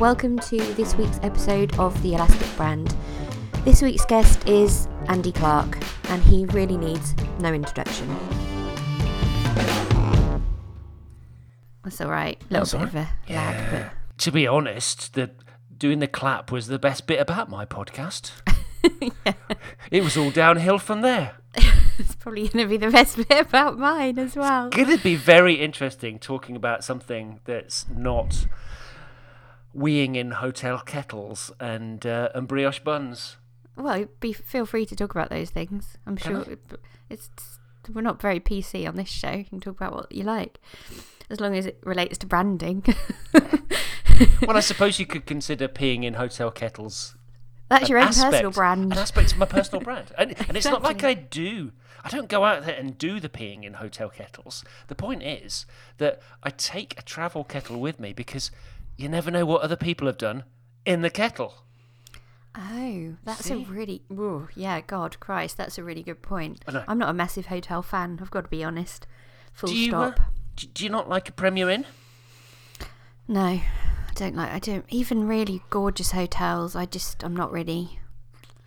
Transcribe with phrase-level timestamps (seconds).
[0.00, 2.96] Hello, and welcome to this week's episode of The Elastic Brand.
[3.66, 5.76] This week's guest is Andy Clarke,
[6.08, 8.08] and he really needs no introduction.
[11.84, 12.42] That's alright.
[12.50, 13.28] A little That's bit of a alright.
[13.28, 15.32] lag, but To be honest, the
[15.76, 18.32] doing the clap was the best bit about my podcast.
[19.26, 19.34] yeah.
[19.90, 21.34] It was all downhill from there.
[21.98, 24.70] it's probably going to be the best bit about mine as well.
[24.70, 28.46] Going to be very interesting talking about something that's not
[29.76, 33.36] weeing in hotel kettles and uh, and brioche buns.
[33.76, 35.96] Well, be feel free to talk about those things.
[36.06, 37.30] I'm Can sure it- it's
[37.92, 39.30] we're not very PC on this show.
[39.32, 40.60] You can talk about what you like,
[41.30, 42.84] as long as it relates to branding.
[44.46, 47.16] Well, I suppose you could consider peeing in hotel kettles
[47.70, 48.92] That's your own aspect- personal brand.
[48.92, 50.12] An aspect of my personal brand.
[50.18, 51.72] And, and it's not like I do.
[52.04, 54.62] I don't go out there and do the peeing in hotel kettles.
[54.88, 55.64] The point is
[55.96, 58.50] that I take a travel kettle with me because
[59.00, 60.44] you never know what other people have done
[60.84, 61.54] in the kettle.
[62.54, 63.54] Oh, that's See?
[63.54, 66.64] a really, ooh, yeah, God, Christ, that's a really good point.
[66.66, 68.18] I'm not a massive hotel fan.
[68.20, 69.06] I've got to be honest.
[69.52, 70.20] Full do you uh, stop.
[70.56, 71.86] do, do you not like a Premier Inn?
[73.28, 73.62] No, I
[74.14, 74.50] don't like.
[74.50, 76.74] I don't even really gorgeous hotels.
[76.74, 78.00] I just, I'm not really.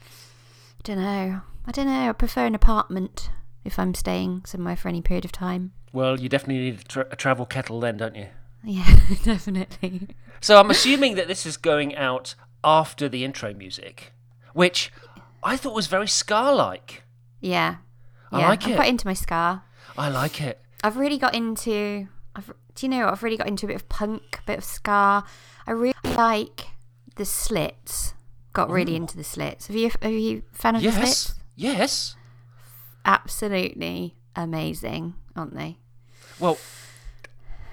[0.06, 1.42] I don't know.
[1.66, 2.10] I don't know.
[2.10, 3.30] I prefer an apartment
[3.66, 5.74] if I'm staying somewhere for any period of time.
[5.92, 8.28] Well, you definitely need a, tra- a travel kettle then, don't you?
[8.64, 10.08] Yeah, definitely.
[10.42, 14.14] So I'm assuming that this is going out after the intro music,
[14.54, 14.92] which
[15.44, 17.04] I thought was very Ska-like.
[17.42, 17.76] Yeah,
[18.32, 18.50] I yeah.
[18.50, 18.76] like I'm it.
[18.76, 19.64] quite into my ska.
[19.98, 20.60] I like it.
[20.84, 22.08] I've really got into.
[22.36, 23.08] I've, do you know?
[23.10, 25.24] I've really got into a bit of punk, a bit of Ska.
[25.68, 26.68] I really like
[27.18, 28.14] the slits.
[28.54, 29.68] Got really into the slits.
[29.68, 29.92] Have you?
[30.02, 31.34] Are you fan of the Yes, slits?
[31.56, 32.16] yes.
[33.06, 35.78] Absolutely amazing, aren't they?
[36.40, 36.58] Well,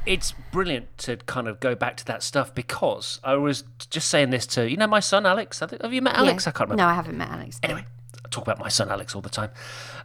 [0.06, 4.31] it's brilliant to kind of go back to that stuff because I was just saying
[4.31, 5.61] this to you know my son Alex.
[5.61, 6.44] Have you met Alex?
[6.47, 6.50] Yeah.
[6.50, 6.83] I can't remember.
[6.83, 7.59] No, I haven't met Alex.
[7.62, 7.84] Anyway,
[8.25, 9.50] I talk about my son Alex all the time,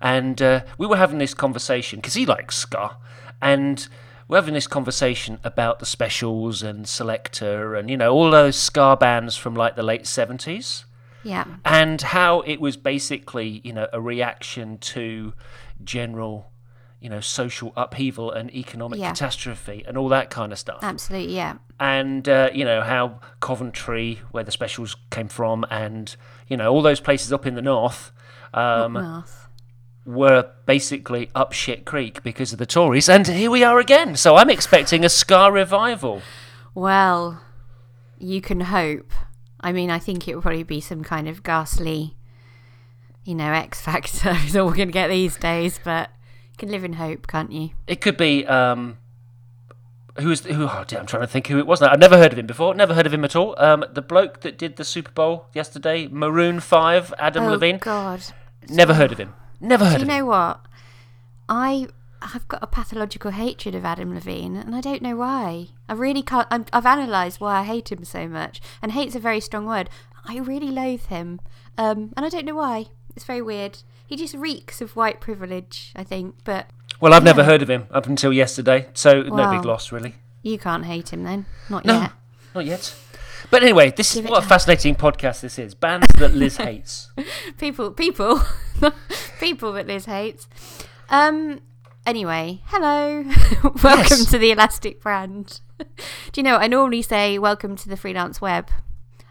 [0.02, 2.98] and uh, we were having this conversation because he likes Ska,
[3.42, 3.88] and
[4.28, 8.98] we're having this conversation about the specials and Selecter and you know all those Ska
[9.00, 10.86] bands from like the late seventies
[11.24, 11.46] Yeah.
[11.64, 15.34] and how it was basically you know a reaction to
[15.84, 16.52] general
[17.06, 19.10] you know social upheaval and economic Yeah.
[19.10, 21.54] catastrophe and all that kind of stuff Absolutely, yeah.
[21.80, 26.16] and uh, you know how coventry where the specials came from and
[26.48, 28.12] you know all those places up in the north
[28.56, 29.48] um, North.
[30.06, 34.36] were basically up shit creek because of the tories and here we are again so
[34.36, 36.22] i'm expecting a ska revival
[36.74, 37.40] Well,
[38.18, 39.12] you can hope.
[39.62, 42.16] I mean, I think it will probably be some kind of ghastly,
[43.24, 46.10] you know, X factor is all we're going to get these days, but
[46.58, 47.72] can live in hope, can't you?
[47.88, 48.98] It could be um,
[50.20, 50.64] who is who?
[50.64, 51.82] Oh dear, I'm trying to think who it was.
[51.82, 51.92] Now.
[51.92, 52.74] I've never heard of him before.
[52.74, 53.56] Never heard of him at all.
[53.58, 57.78] Um, the bloke that did the Super Bowl yesterday, Maroon Five, Adam oh, Levine.
[57.80, 58.22] God.
[58.70, 59.34] Never heard of him.
[59.60, 60.20] Never heard Do you of him.
[60.20, 60.66] know what?
[61.48, 61.88] I
[62.22, 65.68] have got a pathological hatred of Adam Levine, and I don't know why.
[65.88, 66.48] I really can't.
[66.50, 69.90] I'm, I've analysed why I hate him so much, and hate's a very strong word.
[70.26, 71.40] I really loathe him,
[71.78, 72.88] um, and I don't know why.
[73.16, 73.80] It's very weird.
[74.08, 76.36] He just reeks of white privilege, I think.
[76.44, 76.68] But
[77.00, 80.16] Well, I've never heard of him up until yesterday, so no big loss really.
[80.44, 82.12] you can't hate him then, not No, yet.
[82.54, 82.96] not yet.
[83.52, 85.76] But anyway, this Give is what a fascinating podcast this is.
[85.76, 87.12] Bands that Liz hates.
[87.60, 88.42] People, people,
[89.40, 90.48] people that Liz hates.
[91.10, 91.60] Um.
[92.08, 93.24] Anyway, hello.
[93.84, 94.26] welcome Yes.
[94.30, 95.60] to the Elastic Brand.
[95.80, 95.86] Do
[96.36, 96.56] you know?
[96.58, 98.70] I normally say welcome to the freelance web,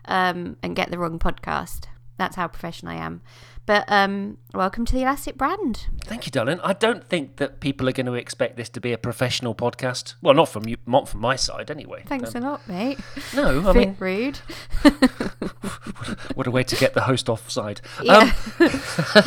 [0.07, 1.85] um, and get the wrong podcast.
[2.17, 3.21] That's how professional I am.
[3.67, 5.87] But um, welcome to the Elastic Brand.
[6.05, 6.61] Thank you, darling.
[6.63, 10.17] I don't think that people are going to expect this to be a professional podcast.
[10.21, 12.03] Well, not from you, not from my side, anyway.
[12.05, 12.99] Thanks Um, a lot, mate.
[13.35, 14.37] no, I Bit mean, rude.
[16.35, 17.81] what a way to get the host offside.
[18.03, 18.35] Yeah.
[18.61, 18.71] Um,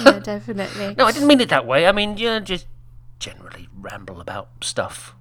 [0.05, 0.93] yeah, definitely.
[0.95, 1.87] No, I didn't mean it that way.
[1.87, 2.67] I mean, you just
[3.17, 5.15] generally ramble about stuff.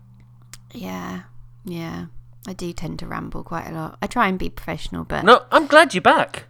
[0.73, 1.23] Yeah,
[1.64, 2.06] yeah.
[2.46, 3.96] I do tend to ramble quite a lot.
[4.02, 6.44] I try and be professional, but No, I'm glad you're back.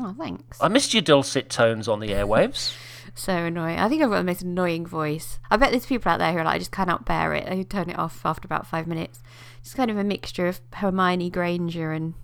[0.00, 0.58] Oh, thanks.
[0.60, 2.74] I missed your dulcet tones on the airwaves.
[3.14, 3.78] So annoying.
[3.78, 5.38] I think I've got the most annoying voice.
[5.50, 7.46] I bet there's people out there who are like, I just cannot bear it.
[7.46, 9.22] They turn it off after about five minutes.
[9.60, 12.14] It's kind of a mixture of Hermione Granger and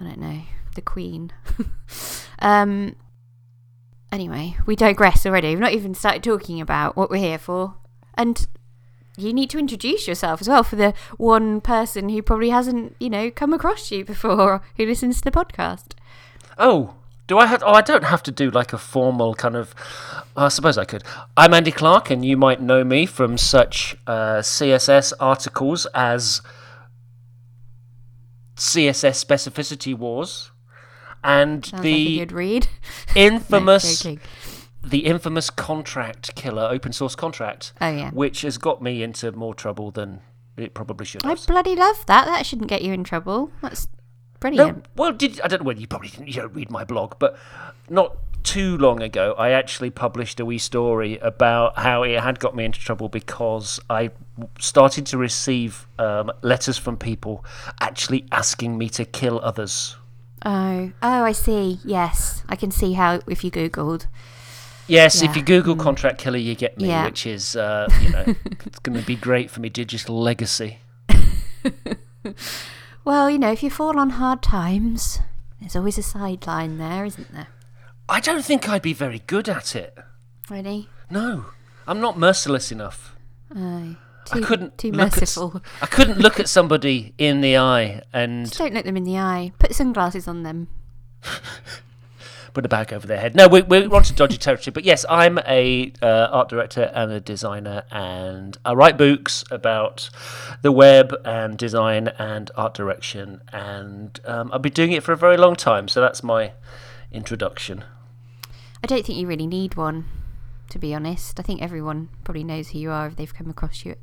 [0.00, 0.42] I don't know,
[0.74, 1.32] the Queen.
[2.38, 2.96] um.
[4.12, 5.48] Anyway, we digress already.
[5.48, 7.74] We've not even started talking about what we're here for,
[8.16, 8.46] and
[9.16, 13.10] you need to introduce yourself as well for the one person who probably hasn't, you
[13.10, 15.93] know, come across you before who listens to the podcast.
[16.58, 16.94] Oh,
[17.26, 17.62] do I have?
[17.64, 19.74] Oh, I don't have to do like a formal kind of.
[20.36, 21.02] I suppose I could.
[21.36, 26.42] I'm Andy Clarke, and you might know me from such uh, CSS articles as
[28.56, 30.50] CSS specificity wars,
[31.22, 32.68] and Sounds like the good read.
[33.16, 34.20] infamous joking.
[34.82, 38.10] the infamous contract killer open source contract, Oh yeah.
[38.10, 40.20] which has got me into more trouble than
[40.56, 42.26] it probably should I bloody love that.
[42.26, 43.50] That shouldn't get you in trouble.
[43.60, 43.88] That's
[44.52, 47.14] No, well, did I don't know whether you probably didn't you don't read my blog,
[47.18, 47.36] but
[47.88, 52.54] not too long ago, I actually published a wee story about how it had got
[52.54, 54.10] me into trouble because I
[54.60, 57.44] started to receive um, letters from people
[57.80, 59.96] actually asking me to kill others.
[60.44, 61.80] Oh, oh, I see.
[61.84, 64.06] Yes, I can see how if you googled.
[64.86, 67.06] Yes, if you Google contract killer, you get me, Yeah.
[67.06, 68.24] which is uh, you know
[68.66, 70.80] it's going to be great for my digital legacy.
[73.04, 75.18] Well, you know, if you fall on hard times,
[75.60, 77.48] there's always a sideline there, isn't there?
[78.08, 79.96] I don't think I'd be very good at it.
[80.48, 80.88] Really?
[81.10, 81.46] No,
[81.86, 83.14] I'm not merciless enough.
[83.54, 83.96] Oh,
[84.32, 85.62] I too, couldn't too look at merciful.
[85.82, 89.18] I couldn't look at somebody in the eye and Just don't look them in the
[89.18, 89.52] eye.
[89.58, 90.68] Put sunglasses on them.
[92.54, 93.34] put a bag over their head.
[93.34, 94.72] No, we, we're on to dodgy territory.
[94.72, 100.08] But yes, I'm a uh, art director and a designer, and I write books about
[100.62, 105.16] the web and design and art direction, and um, I've been doing it for a
[105.16, 105.88] very long time.
[105.88, 106.52] So that's my
[107.12, 107.84] introduction.
[108.82, 110.06] I don't think you really need one,
[110.70, 111.40] to be honest.
[111.40, 113.98] I think everyone probably knows who you are if they've come across you at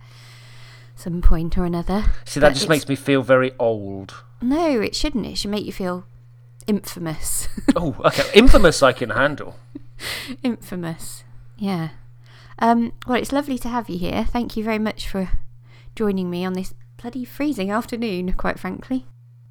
[0.96, 2.06] some point or another.
[2.26, 4.14] See, that But just makes me feel very old.
[4.42, 5.26] No, it shouldn't.
[5.26, 6.06] It should make you feel
[6.72, 7.48] infamous.
[7.76, 8.24] Oh, okay.
[8.34, 9.56] Infamous, I can handle.
[10.44, 11.24] infamous.
[11.58, 11.90] Yeah.
[12.60, 14.24] Um, well, it's lovely to have you here.
[14.26, 15.30] Thank you very much for
[15.96, 19.06] joining me on this bloody freezing afternoon, quite frankly.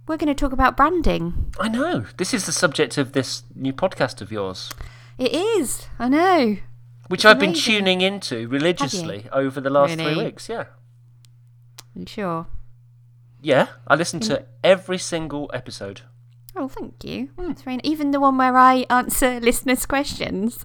[0.07, 1.53] We're going to talk about branding.
[1.61, 2.07] I know.
[2.17, 4.71] This is the subject of this new podcast of yours.
[5.19, 5.89] It is.
[5.99, 6.57] I know.
[7.09, 10.49] Which It's I've been tuning into religiously over the last three weeks.
[10.49, 10.65] Yeah.
[11.95, 12.47] I'm sure.
[13.43, 16.03] Yeah, I listened to every single episode.
[16.57, 17.31] Oh, thank you.
[17.37, 20.65] That's very, even the one where I answer listeners' questions.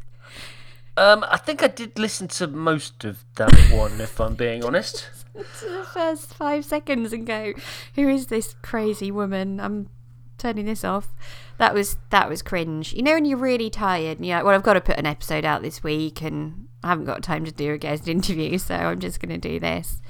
[0.98, 5.10] Um, I think I did listen to most of that one, if I'm being honest.
[5.60, 7.54] to the first five seconds and go,
[7.96, 9.90] "Who is this crazy woman?" I'm
[10.38, 11.14] turning this off.
[11.58, 12.94] That was that was cringe.
[12.94, 15.06] You know when you're really tired and you're like, "Well, I've got to put an
[15.06, 18.76] episode out this week, and I haven't got time to do a guest interview, so
[18.76, 20.02] I'm just going to do this."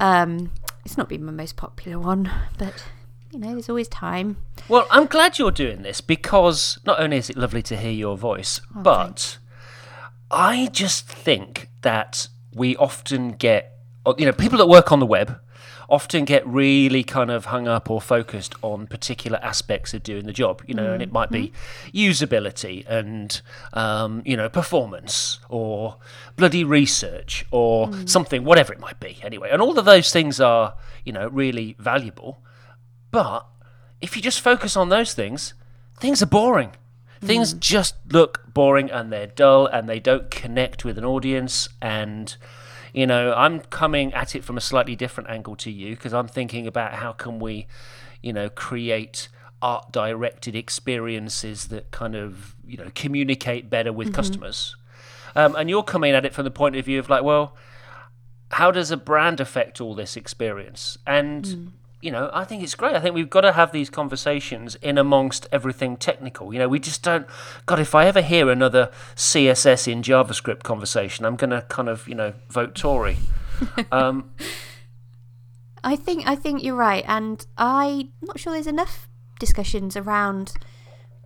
[0.00, 0.52] Um,
[0.86, 2.82] it's not been my most popular one, but
[3.30, 4.36] you know, there's always time.
[4.68, 8.16] Well, I'm glad you're doing this because not only is it lovely to hear your
[8.16, 9.38] voice, but
[10.30, 13.78] I just think that we often get,
[14.18, 15.40] you know, people that work on the web
[15.88, 20.32] often get really kind of hung up or focused on particular aspects of doing the
[20.32, 21.52] job, you know, and it might be
[21.92, 23.40] usability and,
[23.72, 25.96] um, you know, performance or
[26.36, 29.50] bloody research or something, whatever it might be, anyway.
[29.50, 30.74] And all of those things are,
[31.04, 32.38] you know, really valuable.
[33.10, 33.46] But
[34.00, 35.54] if you just focus on those things,
[35.98, 36.72] things are boring.
[37.20, 37.58] Things hmm.
[37.58, 41.68] just look boring and they're dull and they don't connect with an audience.
[41.82, 42.34] And,
[42.94, 46.28] you know, I'm coming at it from a slightly different angle to you because I'm
[46.28, 47.66] thinking about how can we,
[48.22, 49.28] you know, create
[49.60, 54.16] art directed experiences that kind of, you know, communicate better with mm-hmm.
[54.16, 54.76] customers.
[55.36, 57.54] Um, and you're coming at it from the point of view of like, well,
[58.52, 60.96] how does a brand affect all this experience?
[61.06, 61.66] And hmm.
[62.02, 62.94] You know, I think it's great.
[62.94, 66.52] I think we've got to have these conversations in amongst everything technical.
[66.52, 67.26] You know, we just don't.
[67.66, 72.08] God, if I ever hear another CSS in JavaScript conversation, I'm going to kind of,
[72.08, 73.18] you know, vote Tory.
[73.92, 74.30] um,
[75.84, 80.54] I think I think you're right, and I'm not sure there's enough discussions around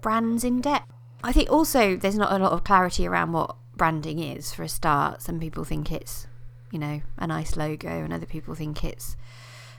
[0.00, 0.90] brands in depth.
[1.22, 4.68] I think also there's not a lot of clarity around what branding is for a
[4.68, 5.22] start.
[5.22, 6.26] Some people think it's,
[6.70, 9.16] you know, a nice logo, and other people think it's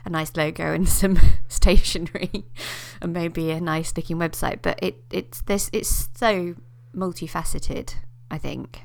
[0.06, 2.44] a nice logo and some stationery
[3.02, 4.62] and maybe a nice looking website.
[4.62, 6.54] But it it's this it's so
[6.94, 7.96] multifaceted,
[8.30, 8.82] I think,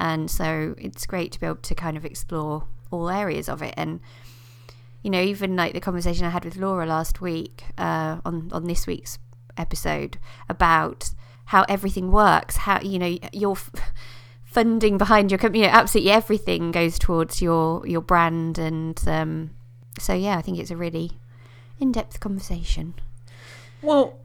[0.00, 3.74] and so it's great to be able to kind of explore all areas of it
[3.76, 4.00] and
[5.02, 8.64] you know, even like the conversation I had with Laura last week uh, on on
[8.64, 9.18] this week's
[9.56, 10.18] episode
[10.48, 11.10] about
[11.46, 13.54] how everything works, how you know your
[14.44, 19.50] funding behind your company, you know, absolutely everything goes towards your your brand, and um,
[19.98, 21.12] so yeah, I think it's a really
[21.78, 22.94] in depth conversation.
[23.82, 24.18] well,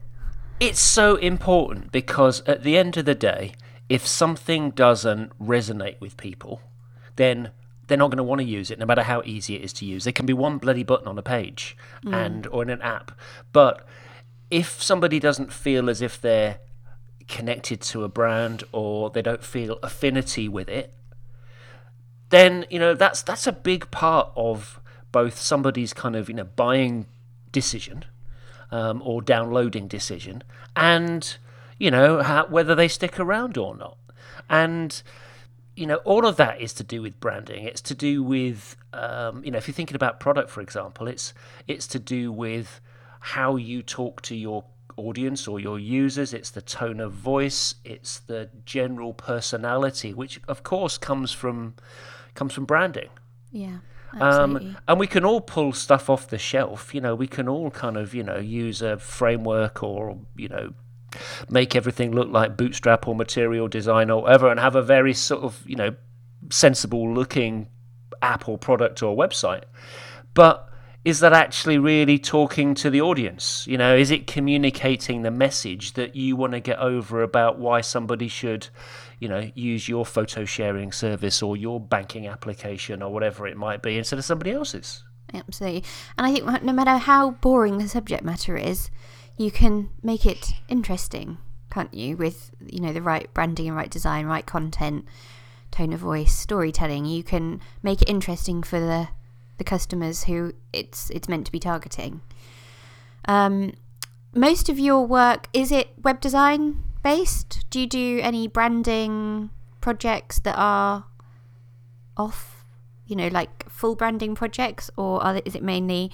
[0.58, 3.54] it's so important because at the end of the day,
[3.88, 6.60] if something doesn't resonate with people,
[7.16, 7.50] then
[7.86, 9.84] they're not going to want to use it, no matter how easy it is to
[9.84, 10.04] use.
[10.04, 12.14] There can be one bloody button on a page mm.
[12.14, 13.12] and or in an app,
[13.52, 13.86] but
[14.50, 16.58] if somebody doesn't feel as if they're
[17.26, 20.92] connected to a brand or they don't feel affinity with it,
[22.28, 24.80] then you know that's that's a big part of
[25.12, 27.06] both somebody's kind of you know buying
[27.52, 28.04] decision
[28.70, 30.42] um, or downloading decision,
[30.76, 31.36] and
[31.78, 33.96] you know how, whether they stick around or not.
[34.48, 35.02] And
[35.76, 37.64] you know, all of that is to do with branding.
[37.64, 41.32] It's to do with, um, you know, if you're thinking about product, for example, it's
[41.66, 42.80] it's to do with
[43.20, 44.64] how you talk to your
[44.96, 46.34] audience or your users.
[46.34, 47.76] It's the tone of voice.
[47.84, 51.74] It's the general personality, which of course comes from
[52.34, 53.08] comes from branding.
[53.50, 53.78] Yeah.
[54.14, 54.76] Um, Absolutely.
[54.88, 56.94] and we can all pull stuff off the shelf.
[56.94, 60.72] You know, we can all kind of, you know, use a framework or, you know,
[61.48, 65.42] make everything look like bootstrap or material design or whatever and have a very sort
[65.42, 65.94] of, you know,
[66.50, 67.68] sensible looking
[68.22, 69.64] app or product or website.
[70.34, 70.68] But
[71.04, 73.66] is that actually really talking to the audience?
[73.66, 77.80] You know, is it communicating the message that you want to get over about why
[77.80, 78.68] somebody should,
[79.20, 83.82] you know, use your photo sharing service or your banking application or whatever it might
[83.82, 85.04] be instead of somebody else's?
[85.32, 85.84] Absolutely.
[86.18, 88.90] And I think no matter how boring the subject matter is,
[89.36, 91.38] you can make it interesting,
[91.70, 92.16] can't you?
[92.16, 95.04] With, you know, the right branding and right design, right content,
[95.70, 97.04] tone of voice, storytelling.
[97.04, 99.08] You can make it interesting for the
[99.58, 102.22] the customers who it's it's meant to be targeting.
[103.26, 103.74] Um,
[104.34, 107.64] most of your work is it web design based?
[107.70, 111.04] Do you do any branding projects that are
[112.16, 112.64] off,
[113.06, 116.10] you know, like full branding projects, or are, is it mainly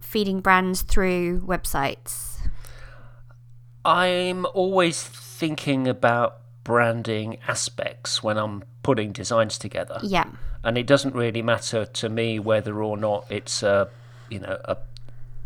[0.00, 2.38] feeding brands through websites?
[3.84, 10.00] I'm always thinking about branding aspects when I'm putting designs together.
[10.02, 10.26] Yeah,
[10.62, 13.88] and it doesn't really matter to me whether or not it's a
[14.30, 14.76] you know a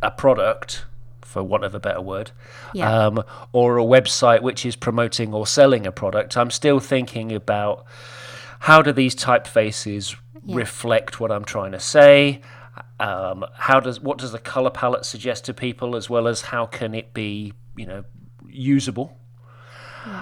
[0.02, 0.84] a product
[1.28, 2.30] for want of a better word
[2.72, 2.90] Yeah.
[3.06, 7.84] um, or a website which is promoting or selling a product i'm still thinking about
[8.60, 12.40] how do these typefaces reflect what i'm trying to say?
[13.00, 16.66] Um, how does what does the color palette suggest to people as well as how
[16.66, 18.02] can it be you know
[18.48, 19.16] usable?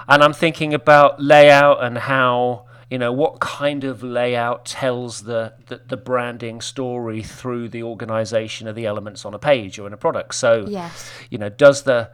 [0.07, 5.53] And I'm thinking about layout and how you know what kind of layout tells the,
[5.67, 9.93] the the branding story through the organization of the elements on a page or in
[9.93, 10.35] a product.
[10.35, 11.11] So Yes.
[11.29, 12.11] you know does the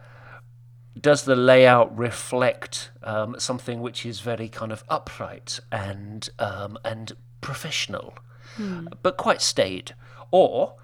[1.00, 7.12] does the layout reflect um, something which is very kind of upright and um, and
[7.40, 8.14] professional,
[9.02, 9.94] but quite staid,
[10.30, 10.76] or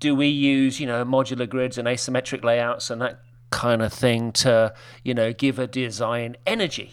[0.00, 3.20] do we use you know modular grids and asymmetric layouts and that
[3.50, 6.92] kind of thing to you know give a design energy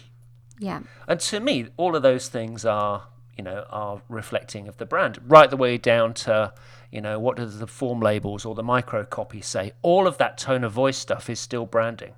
[0.62, 0.80] Yeah.
[1.08, 3.04] and to me all of those things are
[3.36, 5.18] you know are reflecting of the brand.
[5.26, 6.52] Right the way down to
[6.90, 9.72] you know what does the form labels or the micro copy say?
[9.82, 12.14] All of that tone of voice stuff is still branding.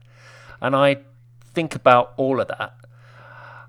[0.61, 0.99] And i
[1.55, 2.75] think about all of that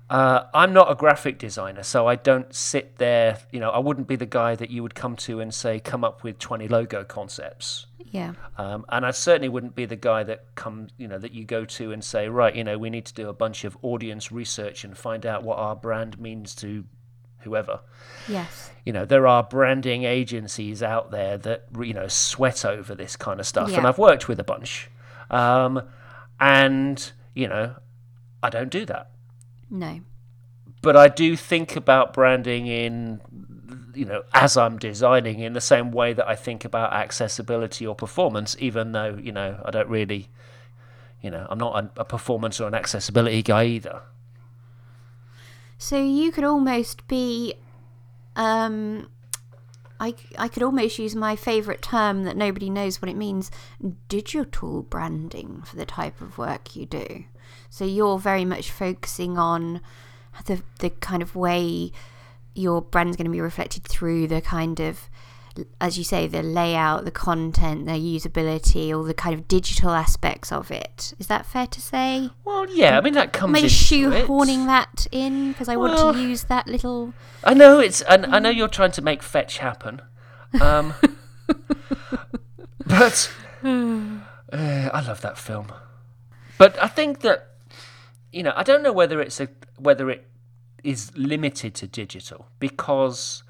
[0.08, 3.38] uh, I'm not a graphic designer, so I don't sit there.
[3.50, 6.04] You know, I wouldn't be the guy that you would come to and say, "Come
[6.04, 8.34] up with 20 logo concepts." Yeah.
[8.56, 11.64] Um, and I certainly wouldn't be the guy that come, you know, that you go
[11.64, 14.84] to and say, right, you know, we need to do a bunch of audience research
[14.84, 16.84] and find out what our brand means to
[17.40, 17.80] whoever.
[18.28, 18.70] Yes.
[18.84, 23.40] You know, there are branding agencies out there that you know sweat over this kind
[23.40, 24.88] of stuff, and I've worked with a bunch.
[25.30, 25.82] Um,
[26.38, 27.74] and you know,
[28.42, 29.10] I don't do that
[29.70, 30.00] No.
[30.82, 33.20] but I do think about branding in
[33.94, 37.94] you know as I'm designing in the same way that I think about accessibility or
[37.94, 40.28] performance even though you know I don't really
[41.22, 44.02] you know I'm not a, a performance or an accessibility guy either
[45.78, 47.54] So you could almost be,
[48.34, 49.10] um,
[50.00, 53.50] I, I could almost use my favourite term that nobody knows what it means
[54.08, 57.24] digital branding for the type of work you do.
[57.70, 59.80] So you're very much focusing on
[60.46, 61.92] the, the kind of way
[62.54, 65.08] your brand's going to be reflected through the kind of
[65.80, 70.52] as you say, the layout, the content, the usability, all the kind of digital aspects
[70.52, 71.14] of it.
[71.18, 72.30] Is that fair to say?
[72.44, 74.66] well yeah I mean that comes I into shoehorning it.
[74.66, 77.14] that in because I want to use that little?
[77.44, 80.02] I know it's and I know you're trying to make fetch happen
[80.60, 80.94] um,
[82.86, 83.32] but
[83.64, 84.18] uh,
[84.52, 85.72] I love that film
[86.58, 87.55] but I think that
[88.36, 90.26] you know I don't know whether it's a whether it
[90.84, 93.42] is limited to digital because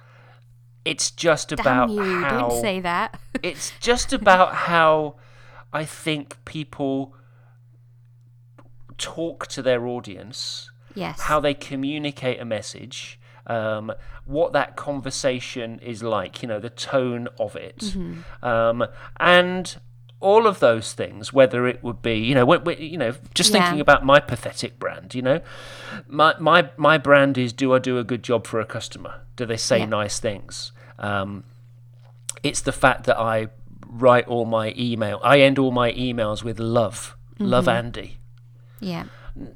[0.84, 2.20] it's just about Damn you!
[2.20, 3.18] how Don't say that.
[3.42, 5.16] it's just about how
[5.72, 7.14] I think people
[8.96, 11.20] talk to their audience yes.
[11.20, 13.92] how they communicate a message, um,
[14.24, 18.44] what that conversation is like, you know, the tone of it, Mm-hmm.
[18.44, 18.86] um,
[19.20, 19.76] and
[20.20, 21.32] all of those things.
[21.32, 23.60] Whether it would be, you know, when, when- you know, just Yeah.
[23.62, 25.40] thinking about my pathetic brand, you know,
[26.08, 29.20] my my my brand is: Do I do a good job for a customer?
[29.36, 29.86] Do they say Yeah.
[29.86, 30.72] nice things?
[30.98, 31.44] Um,
[32.42, 33.48] it's the fact that I
[33.86, 35.20] write all my email.
[35.22, 38.18] I end all my emails with love, love Andy.
[38.80, 39.04] Yeah.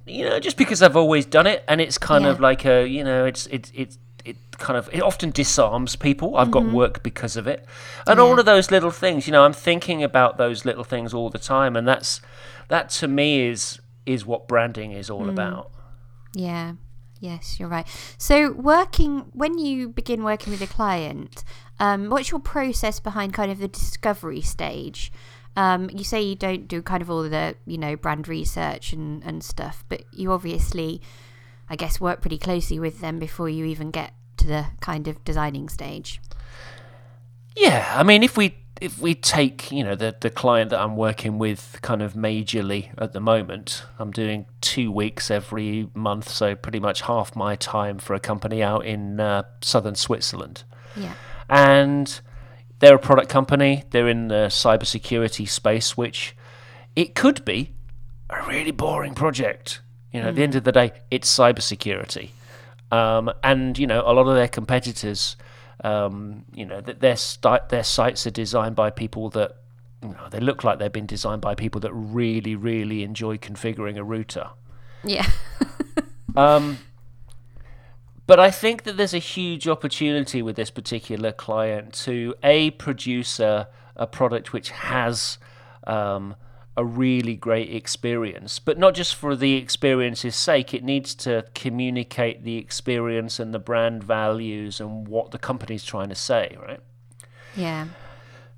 [0.06, 2.30] You know, just because I've always done it, and it's kind Yeah.
[2.32, 6.36] of like a, you know, it's it's it's it kind of it often disarms people.
[6.36, 7.64] I've got work because of it,
[8.06, 8.38] and all Mm-hmm.
[8.40, 9.26] Of those little things.
[9.26, 12.20] You know, I'm thinking about those little things all the time, and that's
[12.68, 15.14] that to me is is what branding is Mm.
[15.14, 15.70] all about.
[16.34, 16.72] Yeah.
[17.22, 17.86] Yes, you're right.
[18.16, 21.44] So, working when you begin working with a client,
[21.78, 25.12] um, what's your process behind kind of the discovery stage?
[25.54, 29.22] Um, you say you don't do kind of all the you know brand research and
[29.22, 31.02] and stuff, but you obviously,
[31.70, 35.24] I guess, work pretty closely with them before you even get to the kind of
[35.24, 36.20] designing stage.
[37.56, 40.96] Yeah, I mean, if we if we take you know the the client that I'm
[40.96, 46.54] working with kind of majorly at the moment, I'm doing two weeks every month, so
[46.54, 50.64] pretty much half my time for a company out in uh, southern Switzerland,
[50.96, 51.14] Yeah.
[51.48, 52.20] and
[52.78, 53.84] they're a product company.
[53.90, 56.34] They're in the cybersecurity space, which
[56.96, 57.74] it could be
[58.30, 59.82] a really boring project.
[60.12, 62.30] You know, at the end of the day, it's cybersecurity.
[62.90, 65.36] Um, and you know, a lot of their competitors,
[65.84, 69.56] um, you know, th- their sti- their sites are designed by people that
[70.02, 73.96] you know, they look like they've been designed by people that really, really enjoy configuring
[73.96, 74.48] a router.
[75.04, 75.28] Yeah.
[76.36, 76.78] Um,
[78.26, 83.40] but I think that there's a huge opportunity with this particular client to a produce
[83.40, 85.38] a, a product which has
[85.86, 86.36] um,
[86.80, 90.72] a really great experience, but not just for the experience's sake.
[90.72, 96.08] It needs to communicate the experience and the brand values and what the company's trying
[96.08, 96.80] to say, right?
[97.54, 97.88] yeah.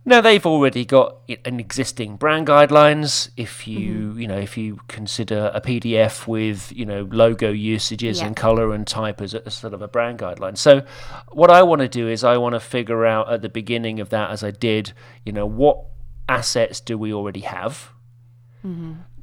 [0.04, 3.30] Now they've already got an existing brand guidelines.
[3.36, 4.20] If you mm-hmm.
[4.20, 8.26] you know if you consider a PDF with you know logo usages Yeah.
[8.26, 10.58] and color and type as a, as sort of a brand guideline.
[10.58, 10.82] So
[11.30, 14.10] what I want to do is I want to figure out at the beginning of
[14.10, 14.92] that, as I did,
[15.24, 15.84] you know what
[16.28, 17.92] assets do we already have?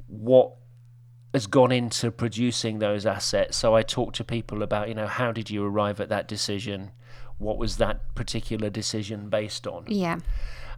[0.08, 0.54] What
[1.34, 3.58] has gone into producing those assets.
[3.58, 6.92] So I talk to people about, you know, how did you arrive at that decision?
[7.38, 9.86] What was that particular decision based on?
[9.88, 10.20] Yeah.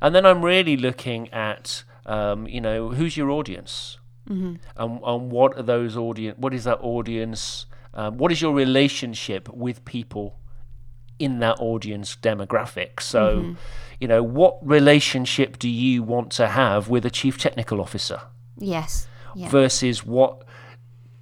[0.02, 3.98] And then I'm really looking at, um, you know, who's your audience,
[4.30, 4.56] mm-hmm.
[4.76, 6.38] and, and what are those audience?
[6.38, 7.66] What is that audience?
[7.94, 10.40] Um, what is your relationship with people
[11.20, 13.00] in that audience demographic?
[13.00, 13.56] So,
[14.00, 18.22] you know, what relationship do you want to have with a chief technical officer
[18.58, 19.08] Yes.
[19.34, 19.50] Yeah.
[19.50, 20.44] versus what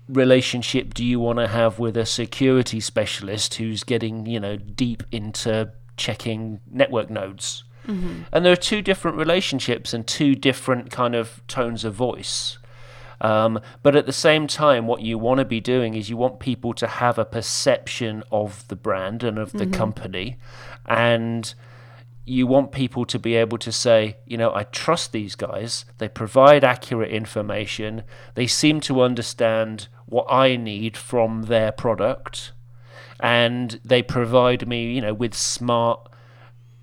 [0.08, 5.04] relationship do you want to have with a security specialist who's getting, you know, deep
[5.12, 7.64] into checking network nodes?
[8.32, 12.60] And there are two different relationships and two different kind of tones of voice.
[13.22, 16.40] Um, but at the same time, what you want to be doing is you want
[16.40, 20.38] people to have a perception of the brand and of the company.
[20.86, 21.54] And
[22.30, 25.86] you want people to be able to say, you know, I trust these guys.
[25.98, 28.04] They provide accurate information.
[28.36, 32.52] They seem to understand what I need from their product.
[33.20, 36.08] And they provide me, you know, with smart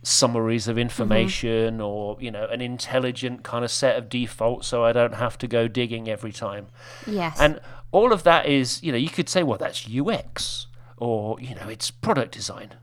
[0.02, 0.82] summaries of mm-hmm.
[0.82, 5.38] information or, you know, an intelligent kind of set of defaults so I don't have
[5.38, 6.66] to go digging every time.
[7.06, 7.40] yes.
[7.40, 7.60] And
[7.92, 11.68] all of that is, you know, you could say, well, that's UX or, you know,
[11.68, 12.74] it's product design.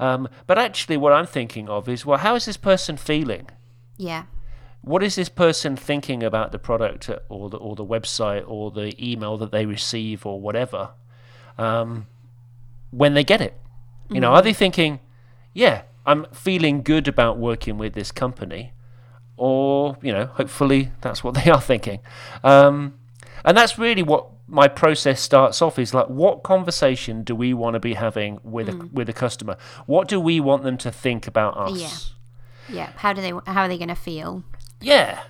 [0.00, 3.48] Um, but actually, what I'm thinking of is, well, how is this person feeling?
[3.96, 4.24] yeah.
[4.82, 8.94] What is this person thinking about the product or the, or the website or the
[8.98, 10.92] email that they receive or whatever
[11.58, 12.06] um,
[12.90, 13.60] when they get it?
[14.08, 15.00] You know, are they thinking,
[15.52, 18.72] yeah, I'm feeling good about working with this company?
[19.36, 22.00] Or, you know, hopefully that's what they are thinking.
[22.42, 22.94] Um,
[23.44, 27.74] and that's really what my process starts off is like what conversation do we want
[27.74, 28.92] to be having with a mm.
[28.92, 32.16] with a customer what do we want them to think about us Yeah.
[32.72, 32.92] Yeah.
[32.96, 33.32] How do they?
[33.46, 34.44] How are they going to feel?
[34.80, 35.22] yeah.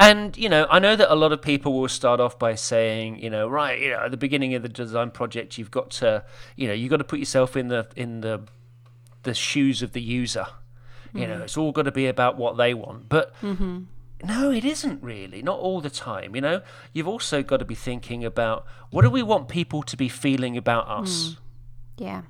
[0.00, 3.18] And, you know, I know that a lot of people will start off by saying,
[3.18, 6.22] you know, right, you know, at the beginning of the design project, you've got to,
[6.54, 8.42] you know, you've got to put yourself in the in the
[9.24, 10.46] the shoes of the user.
[11.12, 11.42] You know, mm.
[11.42, 13.08] it's all got to be about what they want.
[13.08, 13.84] But mm-hmm.
[14.24, 15.42] No, it isn't really.
[15.42, 16.34] Not all the time.
[16.34, 19.96] You know, you've also got to be thinking about what do we want people to
[19.96, 21.02] be feeling about hmm.
[21.02, 21.36] us?
[21.98, 22.22] Yeah.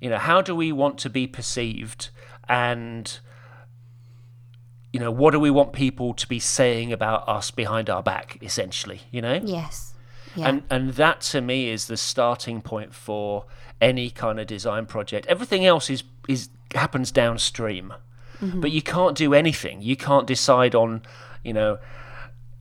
[0.00, 2.10] you know how do we want to be perceived
[2.48, 3.18] and
[4.92, 8.38] you know what do we want people to be saying about us behind our back
[8.40, 9.94] essentially you know Yes.
[10.36, 10.48] Yeah.
[10.48, 13.46] and and that to me is the starting point for
[13.80, 17.94] any kind of design project everything else is is happens downstream
[18.44, 18.60] Mm-hmm.
[18.60, 21.02] but you can't do anything you can't decide on
[21.42, 21.78] you know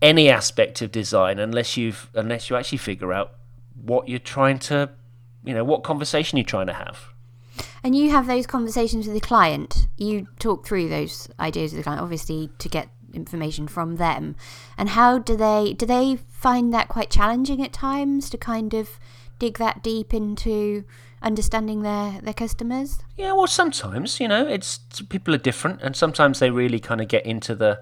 [0.02, 3.34] any aspect of design unless you've unless you actually figure out
[3.76, 4.90] what you're trying to
[5.44, 7.14] you know what conversation you're trying to have
[7.84, 9.88] And you have those conversations with the client.
[9.98, 14.36] You talk through those ideas with the client, obviously, to get information from them.
[14.78, 19.00] And how do they do they find that quite challenging at times to kind of
[19.44, 20.84] dig that deep into
[21.22, 22.90] understanding their their customers?
[23.18, 24.80] Yeah, well, sometimes you know, it's
[25.16, 27.74] people are different, and sometimes they really kind of get into the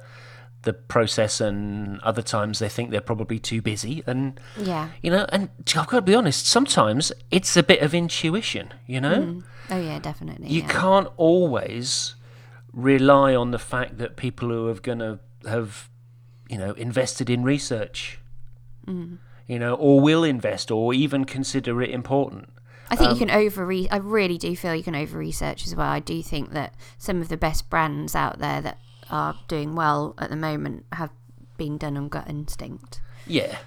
[0.63, 4.39] the process, and other times they think they're probably too busy, and
[4.71, 4.85] Yeah.
[5.03, 9.01] you know, and I've got to be honest, sometimes it's a bit of intuition, you
[9.01, 9.41] know.
[9.69, 10.47] Oh yeah, definitely.
[10.55, 10.81] You yeah.
[10.81, 12.15] can't always
[12.73, 15.19] rely on the fact that people who are going to
[15.55, 15.89] have,
[16.49, 18.19] you know, invested in research,
[18.87, 19.17] Mm.
[19.51, 22.47] You know, or will invest, or even consider it important.
[22.89, 25.67] I think Um, you can over re- I really do feel you can over research
[25.67, 25.89] as well.
[25.89, 28.77] I do think that some of the best brands out there that
[29.09, 31.09] are doing well at the moment have
[31.57, 33.01] been done on gut instinct.
[33.27, 33.57] Yeah.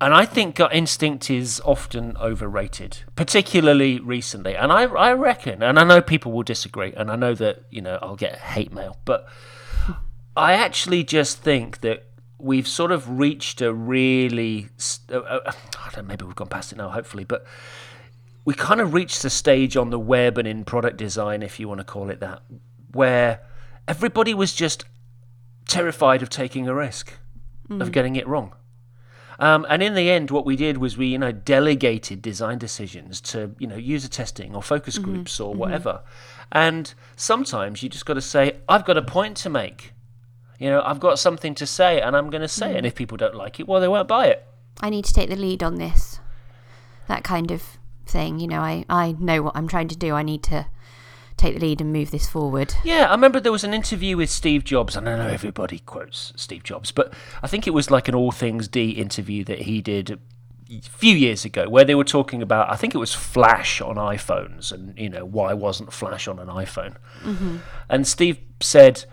[0.00, 4.56] And I think gut instinct is often overrated, particularly recently.
[4.56, 7.82] And I, I reckon, and I know people will disagree, and I know that, you
[7.82, 9.28] know, I'll get hate mail, but
[10.36, 12.06] I actually just think that
[12.38, 14.68] we've sort of reached a really,
[15.12, 17.44] uh, uh, I don't know, maybe we've gone past it now, hopefully, but
[18.44, 21.68] we kind of reached the stage on the web and in product design, if you
[21.68, 22.42] want to call it that,
[22.92, 23.40] where
[23.86, 24.84] everybody was just
[25.66, 27.14] terrified of taking a risk,
[27.82, 28.54] of getting it wrong.
[29.40, 33.20] Um, and in the end, what we did was we, you know, delegated design decisions
[33.20, 36.00] to, you know, user testing or focus groups or whatever.
[36.50, 39.92] And sometimes you just got to say, I've got a point to make.
[40.58, 42.76] You know, I've got something to say, and I'm going to say it.
[42.76, 42.88] And mm.
[42.88, 44.46] if people don't like it, well, they won't buy it.
[44.80, 46.20] I need to take the lead on this.
[47.06, 48.40] That kind of thing.
[48.40, 50.14] You know, I, I know what I'm trying to do.
[50.14, 50.66] I need to
[51.36, 52.74] take the lead and move this forward.
[52.82, 56.32] Yeah, I remember there was an interview with Steve Jobs, and I know everybody quotes
[56.36, 59.80] Steve Jobs, but I think it was like an All Things D interview that he
[59.80, 60.18] did
[60.68, 63.94] a few years ago, where they were talking about, I think it was Flash on
[63.94, 66.96] iPhones, and you know why wasn't Flash on an iPhone?
[67.22, 67.58] Mm-hmm.
[67.88, 69.04] And Steve said,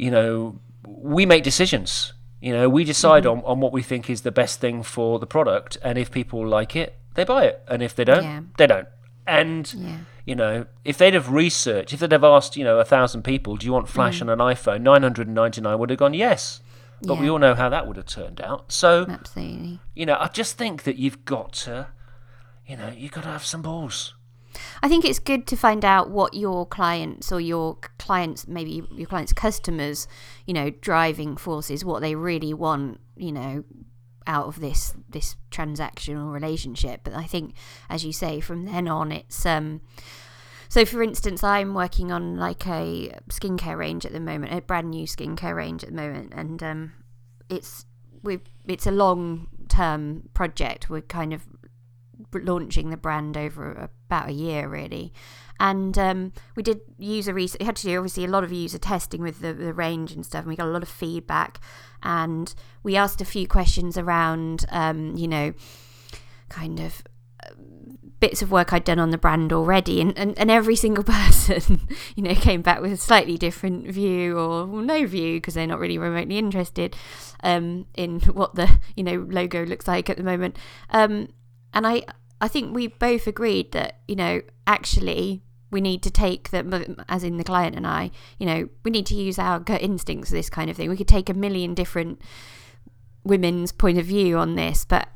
[0.00, 2.14] you know, we make decisions.
[2.40, 3.40] You know, we decide mm-hmm.
[3.40, 6.46] on, on what we think is the best thing for the product, and if people
[6.46, 8.40] like it, they buy it, and if they don't, Yeah.
[8.56, 8.88] they don't.
[9.26, 9.96] And Yeah.
[10.24, 13.56] you know, if they'd have researched, if they'd have asked, you know, a thousand people,
[13.56, 14.22] do you want Flash mm.
[14.22, 14.80] on an iPhone?
[14.80, 16.62] Nine hundred and ninety nine would have gone yes.
[17.02, 18.72] But we all know how that would have turned out.
[18.72, 19.80] So Absolutely.
[19.94, 21.88] you know, I just think that you've got to,
[22.66, 24.14] you know, you've got to have some balls.
[24.82, 29.06] I think it's good to find out what your clients or your clients, maybe your
[29.06, 30.06] clients' customers,
[30.46, 33.64] you know, driving forces, what they really want, you know,
[34.26, 37.00] out of this this transactional relationship.
[37.04, 37.54] But I think,
[37.88, 39.80] as you say, from then on, it's um.
[40.68, 44.90] So, for instance, I'm working on like a skincare range at the moment, a brand
[44.90, 46.92] new skincare range at the moment, and um,
[47.48, 47.86] it's
[48.22, 50.88] we it's a long term project.
[50.88, 51.42] We're kind of
[52.32, 55.12] launching the brand over about a year really.
[55.58, 58.78] And um, we did user research we had to do obviously a lot of user
[58.78, 61.60] testing with the, the range and stuff and we got a lot of feedback.
[62.02, 65.52] And we asked a few questions around um, you know
[66.48, 67.02] kind of
[67.44, 67.50] uh,
[68.20, 70.00] bits of work I'd done on the brand already.
[70.00, 74.38] And, and, and every single person you know came back with a slightly different view
[74.38, 76.96] or no view because they're not really remotely interested
[77.42, 80.56] um, in what the you know logo looks like at the moment.
[80.90, 81.28] Um,
[81.72, 82.04] and I
[82.40, 87.22] I think we both agreed that you know actually we need to take the as
[87.22, 90.50] in the client and I you know we need to use our gut instincts this
[90.50, 90.88] kind of thing.
[90.88, 92.20] We could take a million different
[93.22, 95.08] women's point of view on this but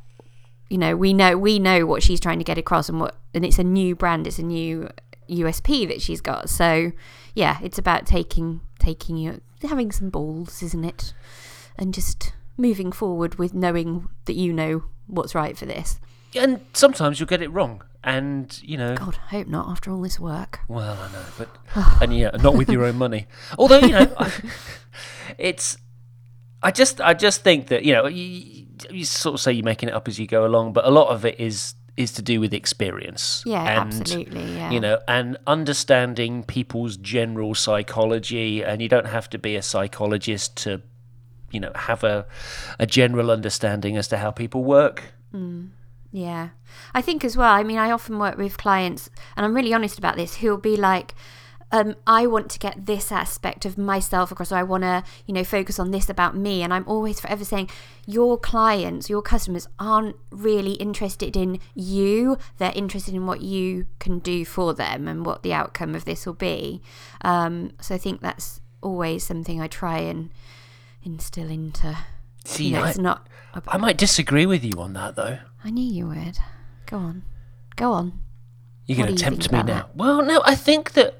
[0.68, 3.44] you know we know we know what she's trying to get across and what and
[3.44, 4.88] it's a new brand it's a new
[5.30, 6.50] USP that she's got.
[6.50, 6.92] So
[7.34, 11.14] yeah it's about taking taking you having some balls isn't it?
[11.76, 15.98] And just moving forward with knowing that you know what's right for this
[16.36, 17.82] And sometimes you'll get it wrong.
[18.02, 20.60] And, you know, God, I hope not after all this work.
[20.68, 21.48] well, I know, but,
[22.02, 23.26] and yeah, not with your own money.
[23.58, 24.14] Although, you know,
[25.38, 25.78] it's,
[26.62, 29.88] I just, I just think that, you know, you, you sort of say you're making
[29.88, 32.40] it up as you go along, but a lot of it is, is to do
[32.40, 33.42] with experience.
[33.46, 34.52] Yeah, and, absolutely.
[34.54, 34.70] Yeah.
[34.70, 38.62] you know, and understanding people's general psychology.
[38.62, 40.82] And you don't have to be a psychologist to,
[41.52, 42.26] you know, have a,
[42.78, 45.04] a general understanding as to how people work.
[45.32, 45.70] Mm.
[46.14, 46.50] Yeah.
[46.94, 49.98] I think as well, I mean, I often work with clients, and I'm really honest
[49.98, 51.12] about this, who'll be like,
[51.72, 55.34] um, I want to get this aspect of myself across, or I want to, you
[55.34, 56.62] know, focus on this about me.
[56.62, 57.68] And I'm always forever saying,
[58.06, 62.38] your clients, your customers aren't really interested in you.
[62.58, 66.26] They're interested in what you can do for them and what the outcome of this
[66.26, 66.80] will be.
[67.22, 70.30] Um, so I think that's always something I try and
[71.02, 71.98] instill into.
[72.44, 73.28] See, You know, I, it's not.
[73.66, 75.38] I might disagree with you on that, though.
[75.64, 76.38] I knew you would.
[76.84, 77.22] Go on.
[77.76, 78.20] Go on.
[78.86, 79.88] You're going to you tempt me now.
[79.94, 81.16] Well, no, I think that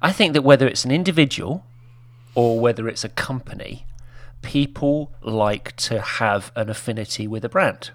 [0.00, 1.66] I think that whether it's an individual
[2.36, 3.84] or whether it's a company,
[4.42, 7.90] people like to have an affinity with a brand.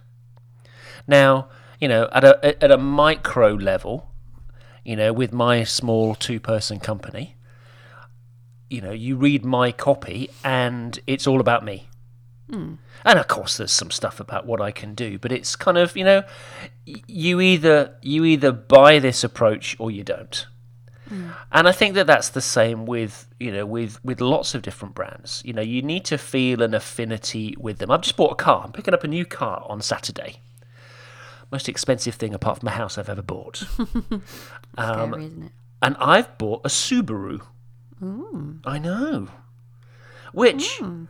[1.07, 1.47] Now,
[1.79, 4.11] you know, at a at a micro level,
[4.83, 7.37] you know, with my small two-person company,
[8.69, 11.87] you know, you read my copy and it's all about me.
[12.49, 12.75] Hmm.
[13.03, 15.95] And of course, there's some stuff about what I can do, but it's kind of
[15.97, 16.23] you know,
[16.85, 20.45] you either you either buy this approach or you don't.
[21.09, 21.29] Hmm.
[21.51, 24.95] And I think that that's the same with you know with with lots of different
[24.95, 25.41] brands.
[25.45, 27.91] You know, you need to feel an affinity with them.
[27.91, 28.63] I've just bought a car.
[28.65, 30.41] I'm picking up a new car on Saturday.
[31.51, 33.63] Most expensive thing apart from a house I've ever bought.
[34.77, 35.51] Um, Scary, isn't it?
[35.81, 37.41] and I've bought a Subaru.
[38.65, 39.29] I know.
[40.33, 41.05] Which hmm.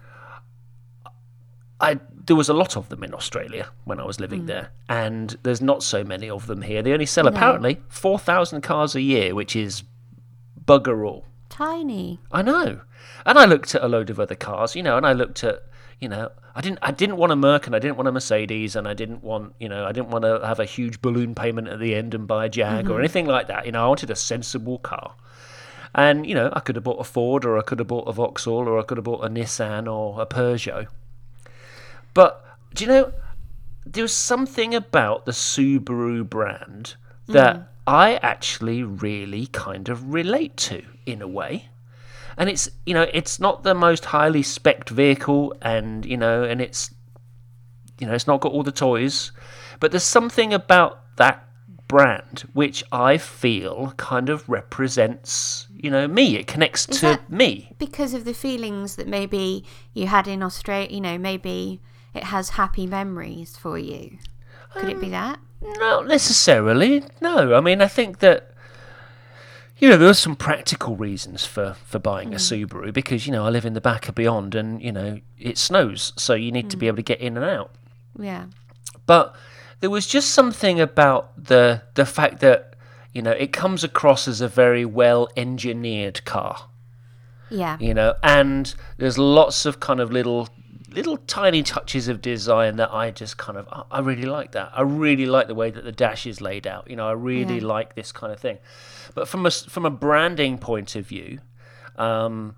[1.79, 4.47] I there was a lot of them in Australia when I was living mm.
[4.47, 6.81] there, and there's not so many of them here.
[6.81, 9.83] They only sell apparently four thousand cars a year, which is
[10.65, 11.25] bugger all.
[11.49, 12.19] Tiny.
[12.31, 12.81] I know.
[13.25, 15.63] And I looked at a load of other cars, you know, and I looked at,
[15.99, 18.75] you know, I didn't I didn't want a Merc and I didn't want a Mercedes
[18.75, 21.67] and I didn't want, you know, I didn't want to have a huge balloon payment
[21.67, 22.99] at the end and buy a Jag or mm-hmm.
[22.99, 23.65] anything like that.
[23.65, 25.15] You know, I wanted a sensible car.
[25.93, 28.11] And, you know, I could have bought a Ford or I could have bought a
[28.11, 30.87] Vauxhall or I could have bought a Nissan or a Peugeot.
[32.15, 33.13] But do you know
[33.85, 36.95] there was something about the Subaru brand
[37.27, 37.65] that mm.
[37.85, 41.69] I actually really kind of relate to in a way.
[42.37, 46.59] And it's you know, it's not the most highly spec'd vehicle and you know, and
[46.59, 46.93] it's
[47.99, 49.31] you know, it's not got all the toys.
[49.79, 51.47] But there's something about that
[51.87, 56.37] brand which I feel kind of represents, you know, me.
[56.37, 57.73] It connects to that- me.
[57.77, 61.79] Because of the feelings that maybe you had in Australia, you know, maybe
[62.15, 64.17] it has happy memories for you.
[64.73, 65.39] Could it be um, that?
[65.61, 67.03] Not necessarily.
[67.21, 68.51] No, I mean, I think that
[69.77, 72.67] you know there are some practical reasons for for buying a mm.
[72.67, 75.57] Subaru because you know I live in the back of beyond, and you know it
[75.57, 76.89] snows, so you need to be mm.
[76.89, 77.71] able to get in and out.
[78.17, 78.45] Yeah.
[79.05, 79.35] But
[79.79, 82.75] there was just something about the the fact that
[83.13, 86.69] you know it comes across as a very well engineered car
[87.49, 87.77] Yeah.
[87.79, 90.49] you know and there's lots of kind of little
[90.95, 94.71] little tiny touches of design that i just kind of I- i really like that
[94.73, 97.57] i really like the way that the dash is laid out you know i really
[97.59, 97.65] Yeah.
[97.67, 98.57] like this kind of thing
[99.13, 101.39] but from a from a branding point of view
[101.97, 102.55] um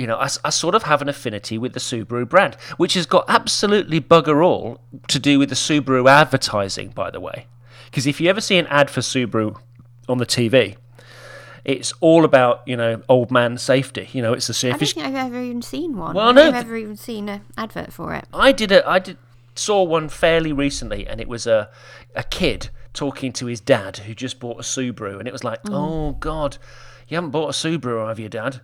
[0.00, 3.24] you know, I sort of have an affinity with the Subaru brand, which has got
[3.26, 7.46] absolutely bugger all to do with the Subaru advertising, by the way.
[7.86, 9.58] Because if you ever see an ad for Subaru
[10.08, 10.76] on the TV,
[11.68, 14.08] it's all about, you know, old man safety.
[14.12, 16.14] You know, it's the I don't think I've ever even seen one.
[16.14, 18.24] Well, I no, I've th- ever even seen an advert for it.
[18.32, 19.18] I did a I did
[19.54, 21.68] saw one fairly recently, and it was a
[22.16, 25.62] a kid talking to his dad who just bought a Subaru, and it was like,
[25.64, 25.74] mm.
[25.74, 26.56] oh God,
[27.06, 28.62] you haven't bought a Subaru, have you, Dad?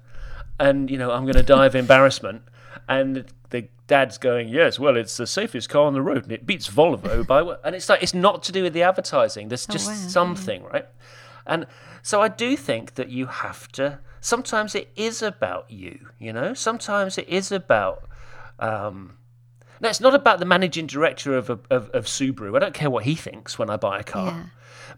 [0.58, 2.42] And you know, I'm going to die of embarrassment.
[2.88, 6.46] And the dad's going, yes, well, it's the safest car on the road, and it
[6.46, 7.42] beats Volvo by.
[7.42, 9.48] wha-" And it's like it's not to do with the advertising.
[9.48, 9.94] There's oh, just wow.
[9.94, 10.86] something, right?
[11.46, 11.66] And
[12.04, 13.98] so I do think that you have to.
[14.20, 16.52] Sometimes it is about you, you know.
[16.52, 18.06] Sometimes it is about.
[18.58, 19.16] Um,
[19.80, 22.54] no, it's not about the managing director of, of, of Subaru.
[22.54, 24.32] I don't care what he thinks when I buy a car.
[24.32, 24.42] Yeah.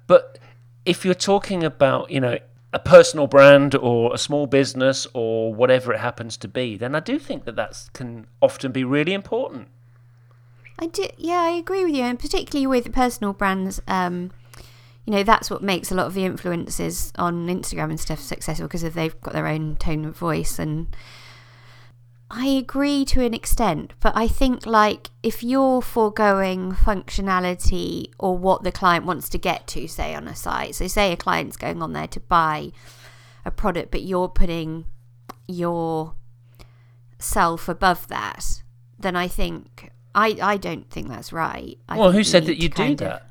[0.09, 0.41] But
[0.85, 2.39] if you're talking about, you know,
[2.73, 7.01] a personal brand or a small business or whatever it happens to be, then I
[7.01, 9.69] do think that that can often be really important.
[10.77, 11.07] I do.
[11.17, 13.81] Yeah, I agree with you, and particularly with personal brands.
[13.87, 14.33] Um,
[15.07, 18.67] you know, that's what makes a lot of the influencers on Instagram and stuff successful
[18.67, 20.59] because they've got their own tone of voice.
[20.59, 20.95] And
[22.29, 28.65] I agree to an extent, but I think like if you're foregoing functionality or what
[28.65, 31.81] the client wants to get to, say on a site, so say a client's going
[31.83, 32.73] on there to buy
[33.45, 34.87] a product, but you're putting
[35.47, 36.15] your
[37.21, 38.63] self above that,
[38.99, 41.79] then I think I I don't think that's right.
[41.89, 43.26] I well, who said that you do kind of- that?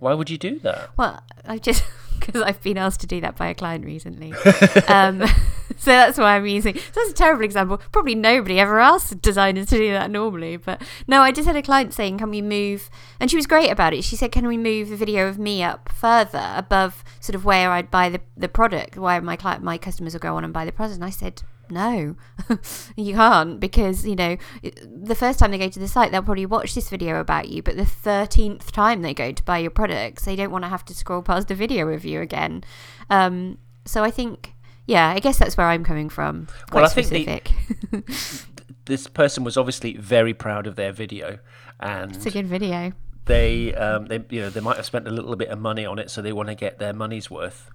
[0.00, 0.90] Why would you do that?
[0.96, 1.84] Well, I just
[2.18, 4.32] because I've been asked to do that by a client recently.
[4.88, 5.20] um,
[5.76, 6.74] so that's why I'm using.
[6.76, 7.80] So that's a terrible example.
[7.92, 10.56] Probably nobody ever asks designers to do that normally.
[10.56, 13.70] But no, I just had a client saying, "Can we move?" And she was great
[13.70, 14.02] about it.
[14.02, 17.70] She said, "Can we move the video of me up further above sort of where
[17.70, 20.64] I'd buy the the product, where my client, my customers will go on and buy
[20.64, 21.42] the product?" And I said.
[21.70, 22.16] No,
[22.96, 26.46] you can't because you know the first time they go to the site, they'll probably
[26.46, 30.24] watch this video about you, but the thirteenth time they go to buy your products,
[30.24, 32.64] they don't want to have to scroll past a video of you again.
[33.08, 34.54] Um, so I think,
[34.86, 36.46] yeah, I guess that's where I'm coming from.
[36.70, 38.46] Quite Well, I think the- specific.
[38.86, 41.38] This person was obviously very proud of their video,
[41.78, 42.92] and it's a good video.
[43.26, 45.98] They um, they you know they might have spent a little bit of money on
[45.98, 47.70] it, so they want to get their money's worth.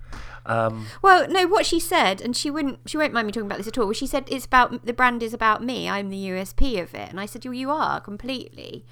[0.46, 3.58] Um, Well, no, what she said, and she wouldn't, she won't mind me talking about
[3.58, 3.92] this at all.
[3.94, 5.90] She said it's about the brand is about me.
[5.90, 8.86] I'm the USP of it, and I said, well, you are completely,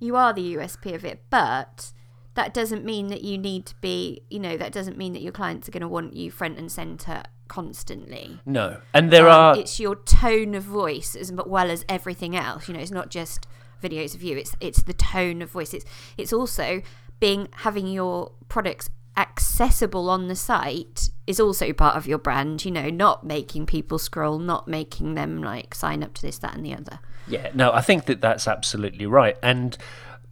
[0.00, 1.92] you are the USP of it, but
[2.34, 5.32] that doesn't mean that you need to be, you know, that doesn't mean that your
[5.32, 8.40] clients are going to want you front and center constantly.
[8.44, 12.68] no, and there Um, are it's your tone of voice as well as everything else.
[12.68, 13.46] You know, it's not just
[13.88, 14.36] videos of you.
[14.36, 15.74] It's it's the tone of voice.
[15.74, 15.84] It's
[16.16, 16.82] it's also
[17.20, 22.64] being having your products accessible on the site is also part of your brand.
[22.64, 26.54] You know, not making people scroll, not making them like sign up to this, that,
[26.54, 26.98] and the other.
[27.28, 29.36] Yeah, no, I think that that's absolutely right.
[29.42, 29.76] And,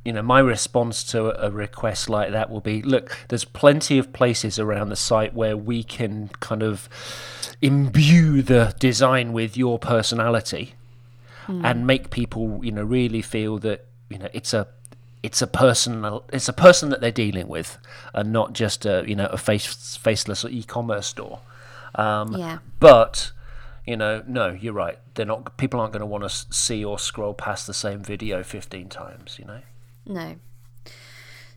[0.05, 4.13] you know, my response to a request like that will be look, there's plenty of
[4.13, 6.89] places around the site where we can kind of
[7.61, 10.75] imbue the design with your personality
[11.49, 14.67] and make people, you know, really feel that, you know, it's a.
[15.23, 16.25] It's a personal.
[16.35, 17.79] It's a person that they're dealing with,
[18.13, 21.39] and not just a you know a face faceless e-commerce store.
[21.95, 22.59] Um, Yeah.
[22.79, 23.33] but
[23.87, 24.99] you know, no, you're right.
[25.15, 25.57] They're not.
[25.57, 29.39] People aren't going to want to see or scroll past the same video 15 times.
[29.39, 29.61] You know.
[30.05, 30.37] No.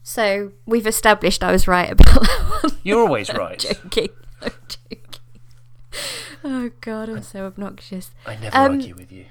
[0.02, 2.78] So we've established I was right about that one.
[2.84, 3.60] You're always right.
[3.60, 4.10] joking.
[4.42, 5.04] I'm joking.
[6.42, 8.12] Oh god, I'm so obnoxious.
[8.26, 9.26] I never Um, argue with you.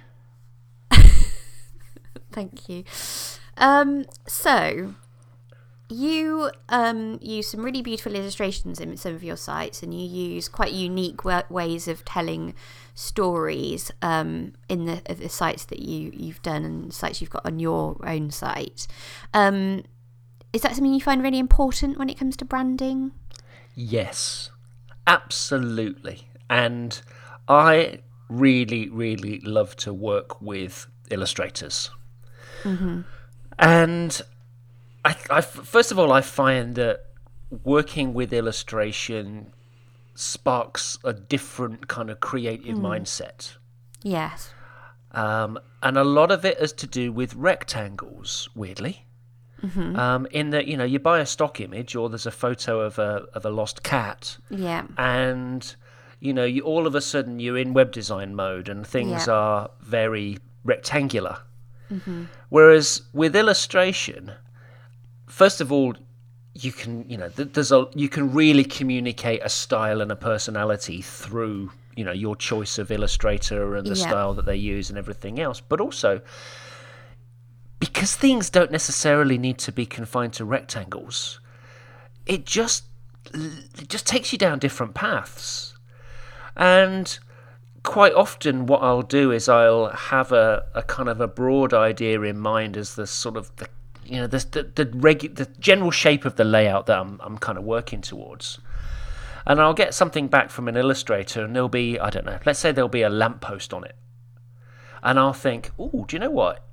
[2.37, 2.85] Thank you.
[3.57, 4.94] Um, so
[5.88, 10.46] you um, use some really beautiful illustrations in some of your sites, and you use
[10.46, 12.53] quite unique wa- ways of telling
[12.94, 17.59] stories um, in the, the sites that you you've done and sites you've got on
[17.59, 18.87] your own site.
[19.33, 19.85] Um,
[20.53, 23.12] is that something you find really important when it comes to branding?
[23.75, 24.51] Yes,
[25.07, 26.29] absolutely.
[26.51, 27.01] And
[27.49, 31.90] I really, really love to work with illustrators.
[33.59, 34.22] And
[35.05, 37.07] I, I, first of all, I find that
[37.64, 39.52] working with illustration
[40.14, 43.57] sparks a different kind of creative mindset.
[44.02, 44.52] Yes.
[45.12, 49.02] Um, and a lot of it is to do with rectangles, weirdly.
[49.96, 53.00] Um, in that, you know, you buy a stock image or there's a photo of
[53.00, 54.87] a, of a lost cat, Yeah.
[54.96, 55.74] and,
[56.20, 59.33] you know, you, all of a sudden you're in web design mode and things Yeah.
[59.35, 61.38] are very rectangular.
[61.90, 62.25] Mm-hmm.
[62.49, 64.33] Whereas with illustration,
[65.27, 65.94] first of all,
[66.55, 71.03] you can, you know, there's a, you can really communicate a style and a personality
[71.03, 74.09] through, you know, your choice of illustrator and the Yeah.
[74.09, 75.61] style that they use and everything else.
[75.61, 76.22] But also,
[77.79, 81.40] because things don't necessarily need to be confined to rectangles,
[82.25, 82.85] it just
[83.35, 85.75] it just takes you down different paths.
[86.57, 87.18] And
[87.87, 92.20] quite often what I'll do is I'll have a, a kind of a broad idea
[92.22, 93.68] in mind as the sort of the
[94.05, 97.38] you know the the the, regu- the general shape of the layout that I'm I'm
[97.38, 98.59] kind of working towards.
[99.46, 102.59] And I'll get something back from an illustrator and there'll be I don't know, let's
[102.59, 103.94] say there'll be a lamppost on it.
[105.03, 106.64] And I'll think, "Oh, do you know what?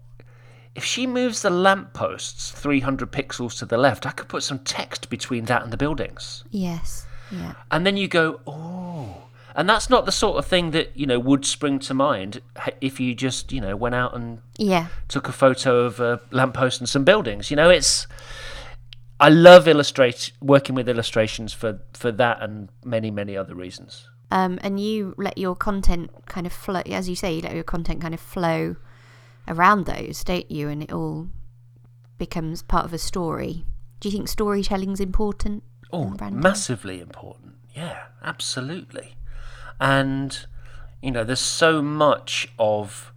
[0.73, 5.09] If she moves the lampposts 300 pixels to the left, I could put some text
[5.11, 7.05] between that and the buildings." Yes.
[7.31, 7.53] Yeah.
[7.71, 9.23] and then you go, oh,
[9.55, 12.41] and that's not the sort of thing that you know would spring to mind
[12.81, 14.87] if you just you know went out and Yeah.
[15.07, 17.49] took a photo of a lamppost and some buildings.
[17.51, 18.07] You know, it's
[19.19, 24.07] I love illustrate working with illustrations for for that and many many other reasons.
[24.31, 27.63] um, and you let your content kind of flow, as you say, you let your
[27.63, 28.75] content kind of flow
[29.47, 30.69] around those, don't you?
[30.69, 31.27] And it all
[32.17, 33.65] becomes part of a story.
[33.99, 35.63] Do you think storytelling's important?
[35.91, 37.53] Oh, massively important.
[37.75, 39.15] Yeah, absolutely.
[39.83, 40.45] And
[41.01, 43.13] you know, there's so much of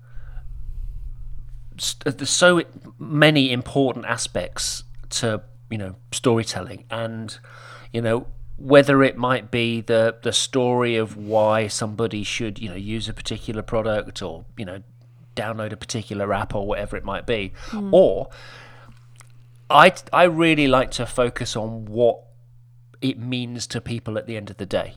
[2.05, 2.63] uh, there's so
[2.99, 7.39] many important aspects to you know storytelling, and
[7.93, 12.75] you know whether it might be the the story of why somebody should you know
[12.75, 14.83] use a particular product or you know
[15.37, 17.95] download a particular app or whatever it might be, hmm.
[17.95, 18.29] or
[19.71, 22.23] I I really like to focus on what
[23.01, 24.95] it means to people at the end of the day.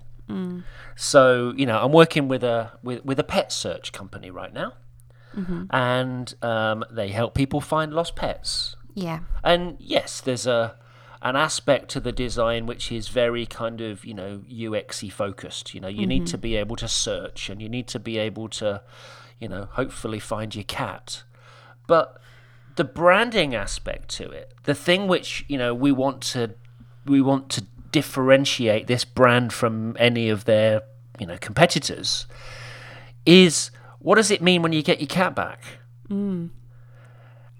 [0.95, 4.73] So you know, I'm working with a with with a pet search company right now,
[5.71, 8.75] and um, they help people find lost pets.
[8.95, 9.19] Yeah.
[9.43, 10.75] And yes, there's a
[11.21, 15.73] an aspect to the design which is very kind of you know UXy focused.
[15.73, 18.49] You know, you need to be able to search, and you need to be able
[18.49, 18.81] to,
[19.39, 21.23] you know, hopefully find your cat.
[21.87, 22.21] But
[22.75, 26.55] the branding aspect to it, the thing which you know we want to
[27.05, 30.83] we want to differentiate this brand from any of their
[31.19, 32.27] you know competitors,
[33.25, 35.61] is what does it mean when you get your cat back?
[36.09, 36.49] Mm.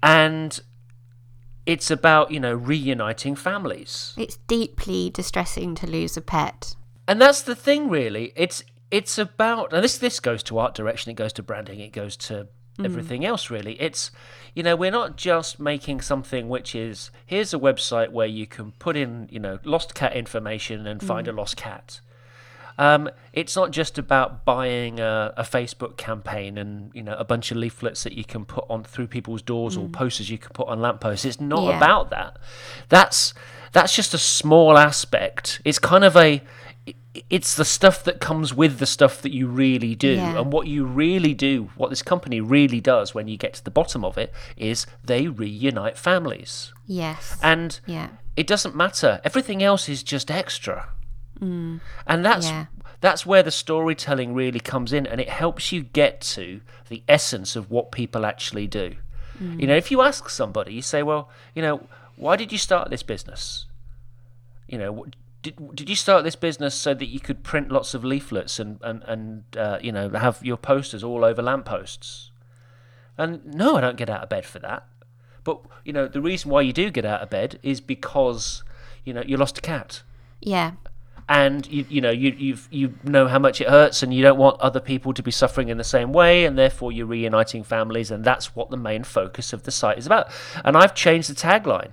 [0.02, 0.60] And
[1.66, 4.14] it's about you know reuniting families.
[4.16, 6.74] It's deeply distressing to lose a pet.
[7.06, 8.32] And that's the thing, really.
[8.36, 11.92] It's it's about, and this this goes to art direction, it goes to branding, it
[11.92, 12.84] goes to Mm.
[12.84, 13.50] everything else.
[13.50, 14.10] Really, it's
[14.54, 18.72] you know we're not just making something which is here's a website where you can
[18.72, 21.36] put in you know lost cat information and find a mm.
[21.36, 22.00] lost cat.
[22.78, 27.50] Um, it's not just about buying a, a Facebook campaign and you know a bunch
[27.50, 29.92] of leaflets that you can put on through people's doors or mm.
[29.92, 31.26] posters you can put on lampposts.
[31.26, 31.76] It's not Yeah.
[31.76, 32.38] about that.
[32.88, 33.34] That's
[33.72, 35.60] that's just a small aspect.
[35.64, 36.42] It's kind of a
[37.28, 40.12] it's the stuff that comes with the stuff that you really do.
[40.14, 40.38] Yeah.
[40.40, 43.70] And what you really do, what this company really does when you get to the
[43.70, 46.72] bottom of it, is they reunite families.
[46.86, 47.36] Yes.
[47.42, 48.08] And yeah.
[48.36, 49.20] it doesn't matter.
[49.24, 50.88] Everything else is just extra.
[51.40, 51.80] Mm.
[52.06, 52.66] And that's Yeah.
[53.00, 57.56] that's where the storytelling really comes in and it helps you get to the essence
[57.56, 58.96] of what people actually do.
[59.42, 59.60] Mm.
[59.60, 62.90] You know, if you ask somebody, you say, "Well, you know, why did you start
[62.90, 63.66] this business?"
[64.68, 65.06] You know,
[65.42, 68.78] did did you start this business so that you could print lots of leaflets and
[68.82, 72.30] and and uh, you know have your posters all over lampposts?
[73.18, 74.86] And no, I don't get out of bed for that.
[75.44, 78.62] But you know, the reason why you do get out of bed is because
[79.04, 80.02] you know you lost a cat
[80.40, 80.72] Yeah.
[81.28, 84.38] and you you know you you you know how much it hurts and you don't
[84.38, 88.10] want other people to be suffering in the same way and therefore you're reuniting families
[88.10, 90.28] and that's what the main focus of the site is about
[90.64, 91.92] and I've changed the tagline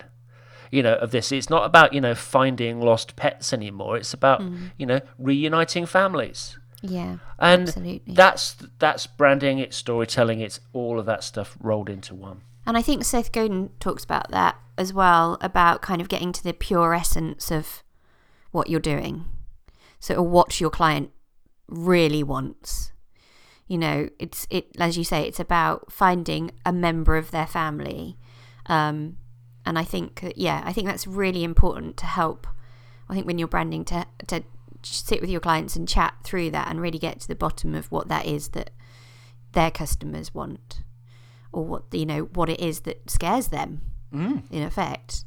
[0.71, 4.41] you know of this it's not about you know finding lost pets anymore it's about
[4.77, 7.17] you know reuniting families Yeah.
[7.39, 8.13] and Absolutely.
[8.13, 12.81] that's that's branding it's storytelling it's all of that stuff rolled into one And I
[12.81, 16.93] think Seth Godin talks about that as well, about kind of getting to the pure
[16.93, 17.81] essence of
[18.51, 19.25] what you're doing.
[19.99, 21.09] So, what your client
[21.67, 22.91] really wants.
[23.67, 28.17] You know, it's it as you say, it's about finding a member of their family.
[28.67, 29.15] Um,
[29.67, 32.47] and I think, yeah, I think that's really important to help.
[33.09, 34.43] I think when you're branding, to to
[34.81, 37.91] sit with your clients and chat through that and really get to the bottom of
[37.91, 38.69] what that is that
[39.51, 40.83] their customers want
[41.51, 43.81] or what you know what it is that scares them
[44.51, 45.25] in effect.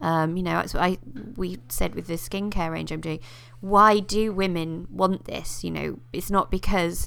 [0.00, 0.98] Um, you know that's what I
[1.36, 3.20] we said with the skincare range I'm doing
[3.60, 5.62] why do women want this?
[5.62, 7.06] You know it's not because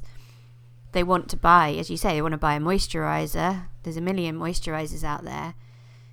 [0.91, 3.65] they want to buy as you say they want to buy a moisturizer.
[3.81, 5.55] There's a million moisturizers out there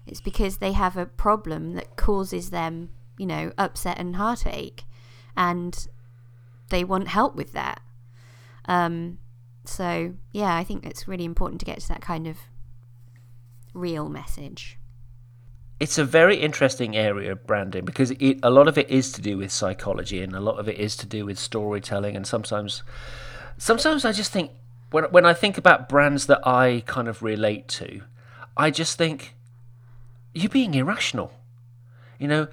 [0.07, 4.85] it's because they have a problem that causes them you know upset and heartache
[5.37, 5.89] and
[6.71, 7.81] they want help with that
[8.67, 9.19] um,
[9.65, 12.39] so yeah, I think it's really important to get to that kind of
[13.73, 14.79] real message.
[15.81, 19.21] it's a very interesting area of branding because it, a lot of it is to
[19.21, 22.85] do with psychology and a lot of it is to do with storytelling and sometimes
[23.59, 24.53] sometimes I just think
[24.93, 28.03] when when I think about brands that I kind of relate to
[28.57, 29.35] I just think
[30.35, 31.33] you're being irrational.
[32.19, 32.49] You know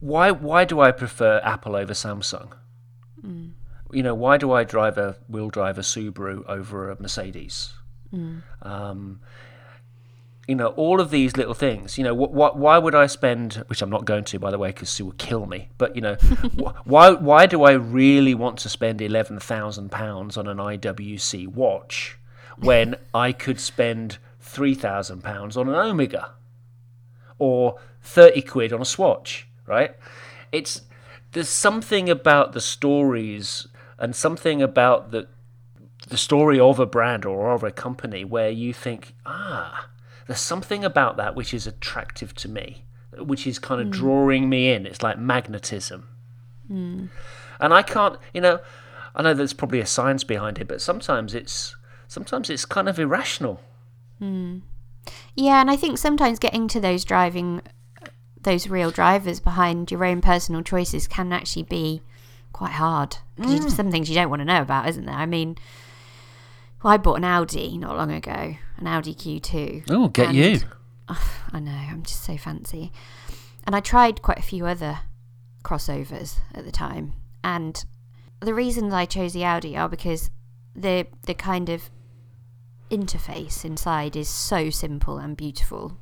[0.00, 2.52] why why do I prefer Apple over Samsung?
[3.92, 7.72] You know why do I drive a wheel drive a Subaru over a Mercedes?
[8.62, 9.20] Um,
[10.46, 13.62] you know all of these little things you know wh- wh- why would i spend
[13.66, 16.00] which i'm not going to by the way because sue will kill me but you
[16.00, 16.14] know
[16.58, 22.16] wh- why why do i really want to spend 11000 pounds on an iwc watch
[22.56, 26.32] when i could spend 3000 pounds on an omega
[27.38, 29.94] or 30 quid on a swatch right
[30.52, 30.82] it's
[31.32, 33.68] there's something about the stories
[33.98, 35.28] and something about the
[36.08, 39.88] the story of a brand or of a company where you think, ah,
[40.26, 42.84] there's something about that which is attractive to me,
[43.18, 43.92] which is kind of hmm.
[43.92, 44.86] drawing me in.
[44.86, 46.08] It's like magnetism.
[46.66, 47.06] Hmm.
[47.60, 48.60] And I can't, you know,
[49.14, 51.76] I know there's probably a science behind it, but sometimes it's
[52.06, 53.60] sometimes it's kind of irrational.
[54.18, 54.58] Hmm.
[55.34, 57.62] Yeah, and I think sometimes getting to those driving,
[58.42, 62.02] those real drivers behind your own personal choices can actually be
[62.52, 63.18] quite hard.
[63.36, 63.70] you- mm.
[63.70, 65.14] some things you don't want to know about, isn't there?
[65.14, 65.56] I mean,
[66.82, 69.84] well, I bought an Audi not long ago, an Audi Q2.
[69.90, 70.60] Oh, get you.
[71.08, 72.92] I know, I'm just so fancy.
[73.64, 75.00] And I tried quite a few other
[75.62, 77.12] crossovers at the time.
[77.44, 77.84] And
[78.40, 80.30] the reasons I chose the Audi are because
[80.74, 81.90] the the kind of
[82.90, 85.98] interface inside is so simple and beautiful.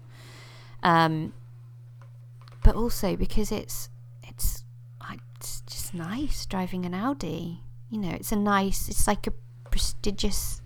[0.82, 1.32] Um,
[2.62, 3.88] but also because it's
[4.22, 4.64] it's
[5.38, 7.60] it's just nice driving an Audi.
[7.90, 9.32] You know, it's a nice it's like a
[9.70, 10.62] prestigious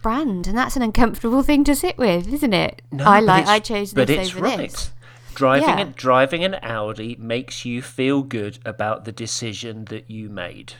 [0.00, 2.82] brand and that's an uncomfortable thing to sit with, isn't it?
[2.92, 4.58] No, I like I chose but this it's over right.
[4.58, 4.92] this.
[5.34, 5.80] Driving Yeah.
[5.80, 10.74] an, driving an Audi makes you feel good about the decision that you made.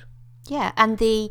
[0.46, 1.30] Yeah, and the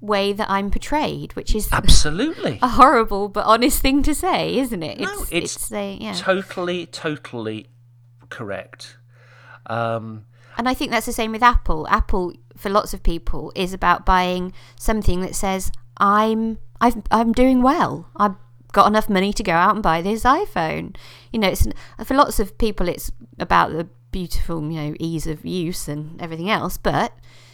[0.00, 2.58] way that I'm portrayed, which is Absolutely.
[2.62, 5.00] a horrible but honest thing to say, isn't it?
[5.00, 6.12] No, it's saying yeah.
[6.12, 7.66] Totally, totally
[8.28, 8.96] correct.
[9.66, 10.24] Um,
[10.56, 11.86] And I think that's the same with Apple.
[11.88, 17.62] Apple, for lots of people, is about buying something that says, "I'm I've, I'm doing
[17.62, 18.08] well.
[18.16, 18.36] I've
[18.72, 20.96] got enough money to go out and buy this iPhone."
[21.32, 21.66] You know, it's
[22.04, 26.48] for lots of people, it's about the beautiful, you know, ease of use and everything
[26.50, 27.12] else, but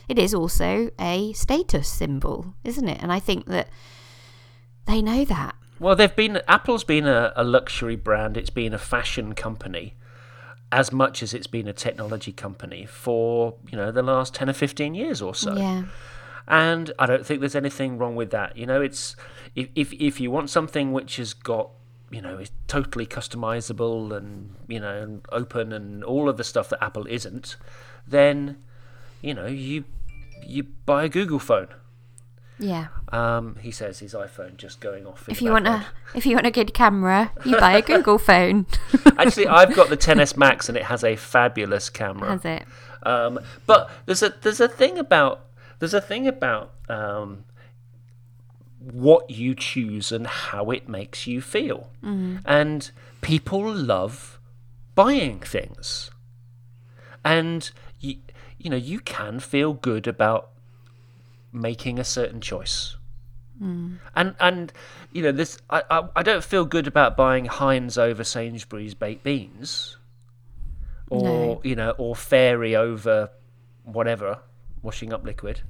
[0.09, 2.99] it is also a status symbol, isn't it?
[3.03, 3.69] And I think that
[4.87, 5.55] they know that.
[5.81, 8.37] well, they've been Apple's been a, a luxury brand.
[8.37, 9.95] It's been a fashion company,
[10.71, 14.53] as much as it's been a technology company for you know the last ten or
[14.53, 15.57] fifteen years or so.
[15.57, 15.85] Yeah.
[16.47, 18.57] and I don't think there's anything wrong with that.
[18.57, 19.17] You know, it's
[19.55, 21.71] if if if you want something which has got
[22.11, 26.69] you know is totally customizable and you know and open and all of the stuff
[26.69, 27.57] that Apple isn't,
[28.07, 28.59] then
[29.25, 29.85] you know you
[30.47, 31.69] you buy a Google phone.
[32.59, 32.89] Yeah.
[33.09, 35.29] Um, he says his iPhone just going off.
[35.29, 38.67] If you want a if you want a good camera, you buy a Google phone.
[39.19, 42.33] actually, I've got the XS Max and it has a fabulous camera.
[42.33, 42.65] Has it?
[43.03, 45.47] Um, but there's a there's a thing about
[45.79, 47.45] there's a thing about um,
[48.79, 51.91] what you choose and how it makes you feel,
[52.45, 52.91] and
[53.23, 54.39] people love
[54.95, 56.11] buying things,
[57.25, 57.71] and
[58.65, 60.49] you know you can feel good about
[61.53, 62.97] making a certain choice.
[63.61, 64.73] And and
[65.13, 69.23] you know this I, I I don't feel good about buying Heinz over Sainsbury's baked
[69.23, 69.97] beans
[71.09, 71.61] or No.
[71.65, 73.31] you know, or fairy over
[73.85, 74.41] whatever
[74.83, 75.63] washing up liquid.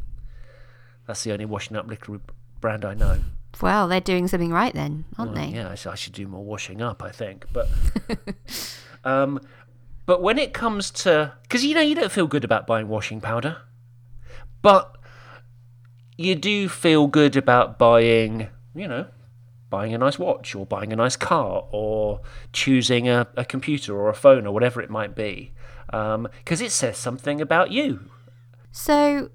[1.07, 2.22] That's the only washing up liquid
[2.61, 3.18] brand I know.
[3.61, 5.47] Well, they're doing something right then, aren't they?
[5.49, 7.45] Yeah, I should, I should do more washing up, I think.
[7.53, 7.68] But
[9.05, 9.40] um,
[10.07, 13.21] but when it comes to because you know you don't feel good about buying washing
[13.21, 13.59] powder,
[14.63, 14.97] but
[16.17, 19.07] you do feel good about buying you know
[19.71, 22.21] buying a nice watch or buying a nice car or
[22.53, 25.53] choosing a, a computer or a phone or whatever it might be
[25.93, 28.09] um, because it says something about you
[28.71, 29.31] So,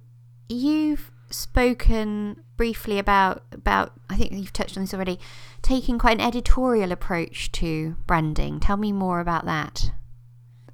[0.48, 5.20] you've spoken briefly about about I think you've touched on this already,
[5.62, 8.60] taking quite an editorial approach to branding.
[8.60, 9.92] Tell me more about that.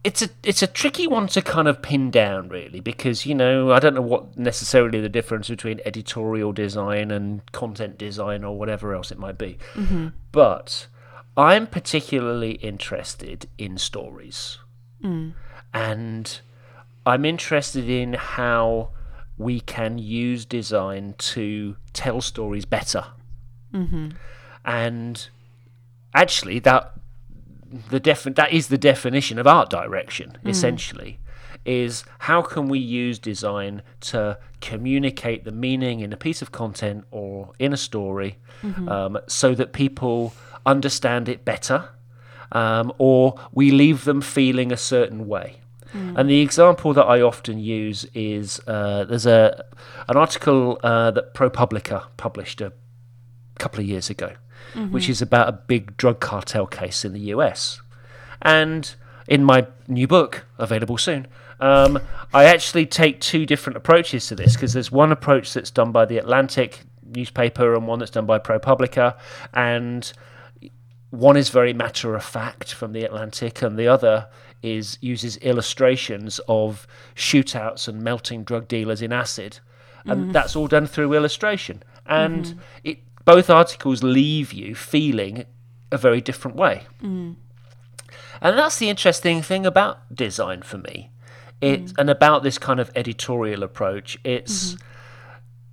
[0.05, 3.71] It's a it's a tricky one to kind of pin down really because you know
[3.71, 8.93] I don't know what necessarily the difference between editorial design and content design or whatever
[8.93, 9.57] else it might be.
[9.73, 10.09] Mm-hmm.
[10.31, 10.85] But
[11.35, 14.59] I'm particularly interested in stories.
[15.03, 15.33] Mm.
[15.73, 16.39] And
[17.03, 18.91] I'm interested in how
[19.37, 23.05] we can use design to tell stories better.
[23.73, 24.09] Mm-hmm.
[24.63, 25.29] And
[26.13, 26.93] actually that
[27.89, 31.19] the defi- that is the definition of art direction essentially
[31.65, 37.03] is how can we use design to communicate the meaning in a piece of content
[37.09, 38.37] or in a story
[38.87, 40.33] um, so that people
[40.65, 41.89] understand it better
[42.51, 45.57] um, or we leave them feeling a certain way.
[46.17, 49.63] And the example that I often use is uh, there's a
[50.09, 52.73] an article uh, that ProPublica published a
[53.59, 54.33] couple of years ago,
[54.91, 57.81] which is about a big drug cartel case in the US.
[58.41, 58.93] And
[59.27, 61.27] in my new book, available soon,
[61.59, 61.99] um,
[62.33, 66.05] I actually take two different approaches to this because there's one approach that's done by
[66.05, 69.17] the Atlantic newspaper and one that's done by ProPublica,
[69.53, 70.11] and
[71.11, 74.27] one is very matter of fact from the Atlantic, and the other
[74.61, 79.59] is uses illustrations of shootouts and melting drug dealers in acid,
[80.05, 81.81] and that's all done through illustration.
[82.05, 85.45] And it both articles leave you feeling
[85.91, 86.83] a very different way.
[87.01, 87.35] Mm.
[88.41, 91.11] And that's the interesting thing about design for me.
[91.61, 91.93] It mm.
[91.97, 94.17] and about this kind of editorial approach.
[94.23, 94.83] It's mm-hmm.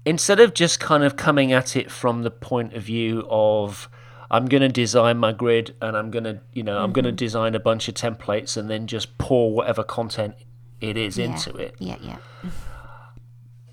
[0.06, 3.88] instead of just kind of coming at it from the point of view of
[4.30, 7.10] I'm going to design my grid and I'm going to, you know, I'm going to
[7.10, 7.16] mm-hmm.
[7.16, 10.36] design a bunch of templates and then just pour whatever content
[10.80, 11.74] it is into it.
[11.78, 12.16] Yeah, yeah.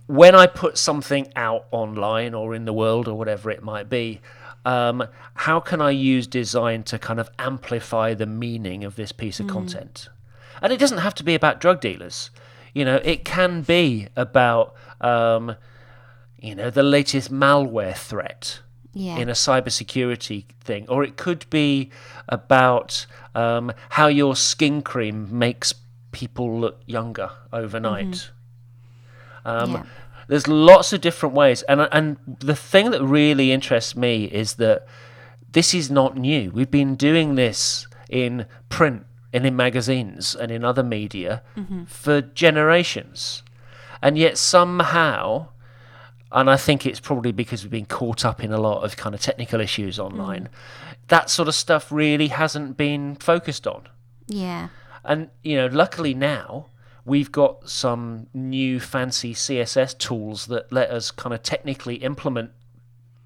[0.10, 4.22] When I put something out online or in the world or whatever it might be,
[4.66, 9.40] um, how can I use design to kind of amplify the meaning of this piece
[9.40, 10.10] of content?
[10.64, 12.32] And it doesn't have to be about drug dealers.
[12.74, 15.56] You know, it can be about, um,
[16.42, 18.62] you know, the latest malware threat
[18.96, 19.18] Yeah.
[19.18, 21.92] in a cybersecurity thing, or it could be
[22.28, 23.06] about
[23.36, 25.76] um, how your skin cream makes
[26.12, 28.32] people look younger overnight.
[29.46, 29.84] Um, Yeah.
[30.28, 34.86] There's lots of different ways, and and the thing that really interests me is that
[35.52, 36.52] this is not new.
[36.52, 41.42] We've been doing this in print and in magazines and in other media
[41.88, 43.42] for generations,
[44.04, 45.48] and yet somehow
[46.32, 49.16] and I think it's probably because we've been caught up in a lot of kind
[49.16, 50.48] of technical issues online.
[51.08, 53.88] That sort of stuff really hasn't been focused on.
[54.28, 54.68] Yeah.
[55.04, 56.68] And you know, luckily now
[57.10, 62.52] we've got some new fancy CSS tools that let us kind of technically implement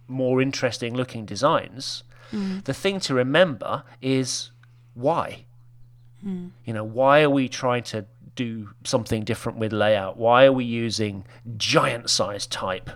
[0.08, 2.04] more interesting looking designs.
[2.32, 2.64] Mm.
[2.64, 4.52] The thing to remember is
[4.94, 5.44] why.
[6.26, 6.52] Mm.
[6.64, 8.06] You know, why are we trying to
[8.36, 10.16] do something different with layout?
[10.16, 11.26] Why are we using
[11.58, 12.90] giant size type?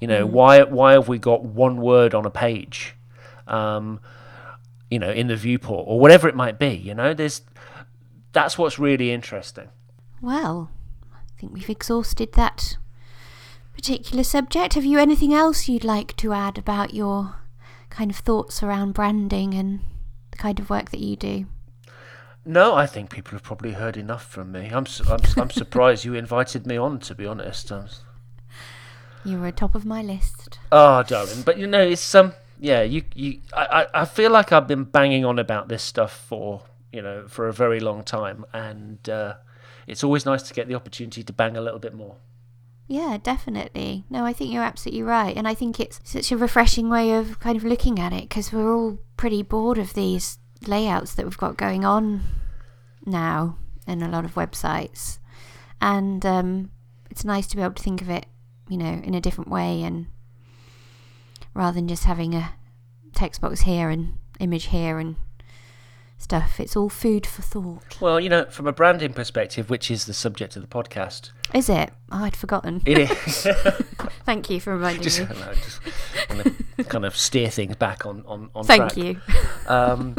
[0.00, 0.30] You know, mm.
[0.30, 2.94] why why have we got one word on a page?
[3.46, 4.00] Um,
[4.90, 6.74] you know, in the viewport or whatever it might be.
[6.74, 7.40] You know, there's
[8.32, 9.70] that's what's really interesting.
[10.20, 10.70] Well,
[11.12, 12.76] I think we've exhausted that
[13.74, 14.74] particular subject.
[14.74, 17.36] Have you anything else you'd like to add about your
[17.90, 19.80] kind of thoughts around branding and
[20.30, 21.46] the kind of work that you do?
[22.44, 24.70] No, I think people have probably heard enough from me.
[24.72, 27.00] I'm su- I'm, I'm surprised you invited me on.
[27.00, 28.00] To be honest, I was-
[29.24, 30.58] You were top of my list.
[30.70, 34.52] oh, darling, but you know, it's um, yeah, you you, I, I I feel like
[34.52, 36.62] I've been banging on about this stuff for
[36.92, 39.34] you know for a very long time, and uh,
[39.86, 42.16] it's always nice to get the opportunity to bang a little bit more.
[42.88, 44.04] Yeah, definitely.
[44.08, 45.36] No, I think you're absolutely right.
[45.36, 48.52] And I think it's such a refreshing way of kind of looking at it because
[48.52, 52.22] we're all pretty bored of these layouts that we've got going on
[53.04, 55.18] now in a lot of websites.
[55.80, 56.70] And um,
[57.10, 58.26] it's nice to be able to think of it,
[58.68, 60.06] you know, in a different way and
[61.54, 62.54] rather than just having a
[63.14, 65.16] text box here and image here and
[66.18, 66.58] stuff.
[66.60, 68.00] It's all food for thought.
[68.00, 71.68] Well, you know, from a branding perspective, which is the subject of the podcast, Is
[71.68, 71.90] it?
[72.10, 72.82] Oh, I'd forgotten.
[72.84, 73.42] it is.
[74.24, 75.26] Thank you for reminding just, me.
[75.40, 78.96] no, just kind of steer things back on on, on Thank track.
[78.96, 79.20] you.
[79.66, 80.16] Um,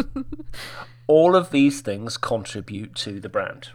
[1.07, 3.69] all of these things contribute to the brand.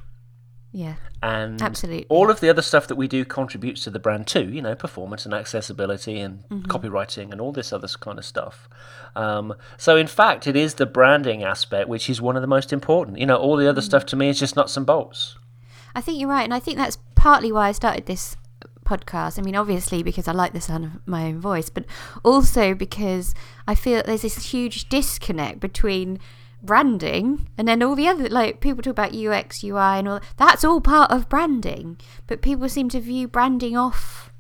[0.75, 0.95] Yeah.
[1.23, 2.07] And Absolutely.
[2.09, 4.75] all of the other stuff that we do contributes to the brand too, you know,
[4.75, 6.71] performance and accessibility and Mm-hmm.
[6.71, 8.69] copywriting and all this other kind of stuff.
[9.15, 12.73] Um, so, in fact, it is the branding aspect which is one of the most
[12.73, 13.19] important.
[13.19, 13.85] You know, all the other Mm.
[13.85, 15.37] stuff to me is just nuts and bolts.
[15.95, 18.35] I think you're right, and I think that's partly why I started this
[18.87, 19.39] podcast.
[19.39, 21.85] I mean, obviously because I like the sound of my own voice, but
[22.25, 23.35] also because
[23.69, 26.19] I feel that there's this huge disconnect between
[26.63, 30.65] branding and then all the other like people talk about UX, UI, and all that's
[30.65, 34.33] all part of branding, but people seem to view branding off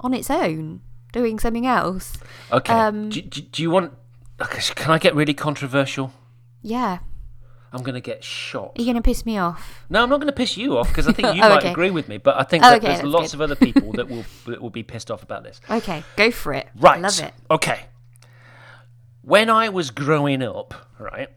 [0.00, 0.80] on its own,
[1.12, 2.16] doing something else.
[2.50, 2.72] Okay.
[2.72, 3.92] Um, do, do, do you want.
[4.38, 6.12] Can I get really controversial?
[6.62, 6.98] Yeah,
[7.72, 8.72] I'm to get shot.
[8.78, 9.84] are you to piss me off?
[9.88, 11.70] No, I'm not to piss you off because I think you Oh, might okay.
[11.70, 13.36] agree with me, but I think Oh, that okay, there's lots good.
[13.36, 15.60] of other people that will that will be pissed off about this.
[15.70, 16.68] Okay, go for it.
[16.76, 17.00] Right.
[17.00, 17.32] love it.
[17.50, 17.80] Okay.
[19.22, 21.28] When I was growing up, right,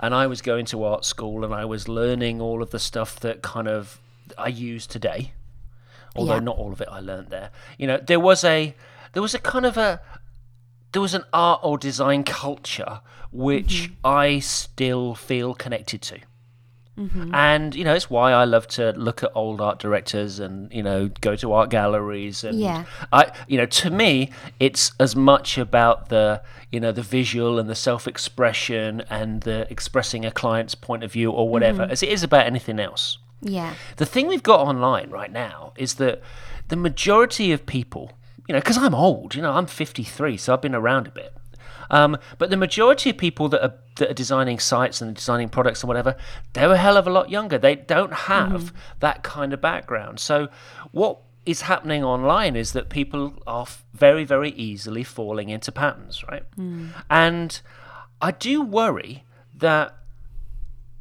[0.00, 3.20] and I was going to art school and I was learning all of the stuff
[3.20, 4.00] that kind of
[4.38, 5.32] I use today,
[6.16, 6.40] although Yeah.
[6.40, 7.50] not all of it I learned there.
[7.78, 8.74] You know, there was a
[9.12, 10.00] there was a kind of a
[10.92, 14.06] there was an art or design culture which mm-hmm.
[14.06, 16.18] I still feel connected to.
[17.00, 17.34] Mm-hmm.
[17.34, 20.82] And you know, it's why I love to look at old art directors and you
[20.82, 22.84] know go to art galleries and Yeah.
[23.10, 27.70] I you know to me it's as much about the you know the visual and
[27.70, 31.92] the self-expression and the expressing a client's point of view or whatever mm-hmm.
[31.92, 33.18] as it is about anything else.
[33.40, 33.74] Yeah.
[33.96, 36.20] The thing we've got online right now is that
[36.68, 38.12] the majority of people,
[38.46, 41.34] you know, because I'm old, you know, I'm 53, so I've been around a bit.
[41.90, 45.82] Um, but the majority of people that are that are designing sites and designing products
[45.82, 46.16] and whatever,
[46.52, 47.58] they're a hell of a lot younger.
[47.58, 48.72] They don't have mm.
[49.00, 50.20] that kind of background.
[50.20, 50.48] So
[50.92, 56.22] what is happening online is that people are f- very, very easily falling into patterns,
[56.30, 56.44] right?
[56.56, 56.90] Mm.
[57.10, 57.60] And
[58.20, 59.24] I do worry
[59.56, 59.96] that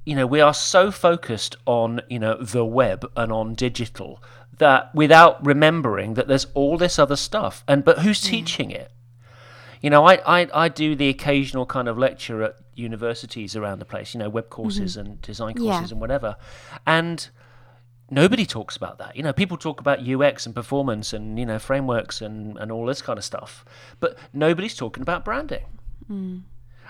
[0.06, 4.22] you know we are so focused on you know the web and on digital
[4.58, 8.30] that without remembering that there's all this other stuff and but who's mm.
[8.30, 8.92] teaching it
[9.82, 13.86] you know I, I i do the occasional kind of lecture at universities around the
[13.86, 14.54] place you know web mm-hmm.
[14.54, 15.74] courses and design Yeah.
[15.74, 16.38] courses and whatever.
[16.88, 17.30] And
[18.10, 19.16] nobody talks about that.
[19.16, 22.86] You know people talk about ux and performance and you know frameworks and and all
[22.86, 23.66] this kind of stuff
[24.00, 25.66] but nobody's talking about branding.
[26.10, 26.44] Mm.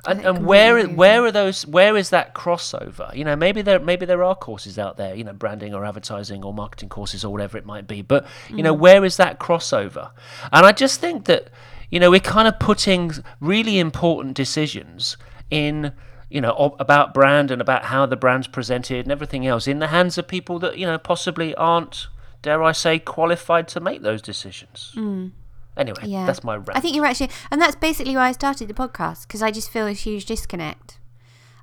[0.07, 0.91] And, and where completely agree.
[0.91, 3.13] with where are those where is that crossover?
[3.13, 6.45] You know maybe there maybe there are courses out there you know branding or advertising
[6.45, 8.79] or marketing courses or whatever it might be but you know mm.
[8.79, 10.11] where is that crossover?
[10.53, 11.49] And i just think that
[11.91, 15.17] you know we're kind of putting really important decisions
[15.49, 15.91] in
[16.29, 19.79] you know ob- about brand and about how the brand's presented and everything else in
[19.79, 22.07] the hands of people that you know possibly aren't
[22.41, 25.31] dare i say qualified to make those decisions mm.
[25.75, 26.25] anyway Yeah.
[26.25, 29.27] that's my rant I think you're actually, and that's basically why I started the podcast
[29.27, 30.99] because I just feel a huge disconnect.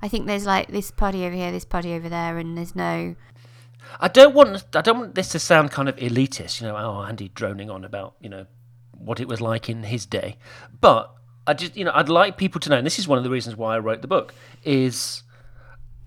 [0.02, 3.14] I think there's like this party over here, this party over there, and there's no.
[3.98, 6.76] I don't want I don't want this to sound kind of elitist, you know.
[6.76, 8.46] Oh, Andy droning on about you know
[8.98, 10.38] what it was like in his day.
[10.80, 11.12] But
[11.46, 13.30] I just, you know, I'd like people to know, and this is one of the
[13.30, 14.34] reasons why I wrote the book,
[14.64, 15.22] is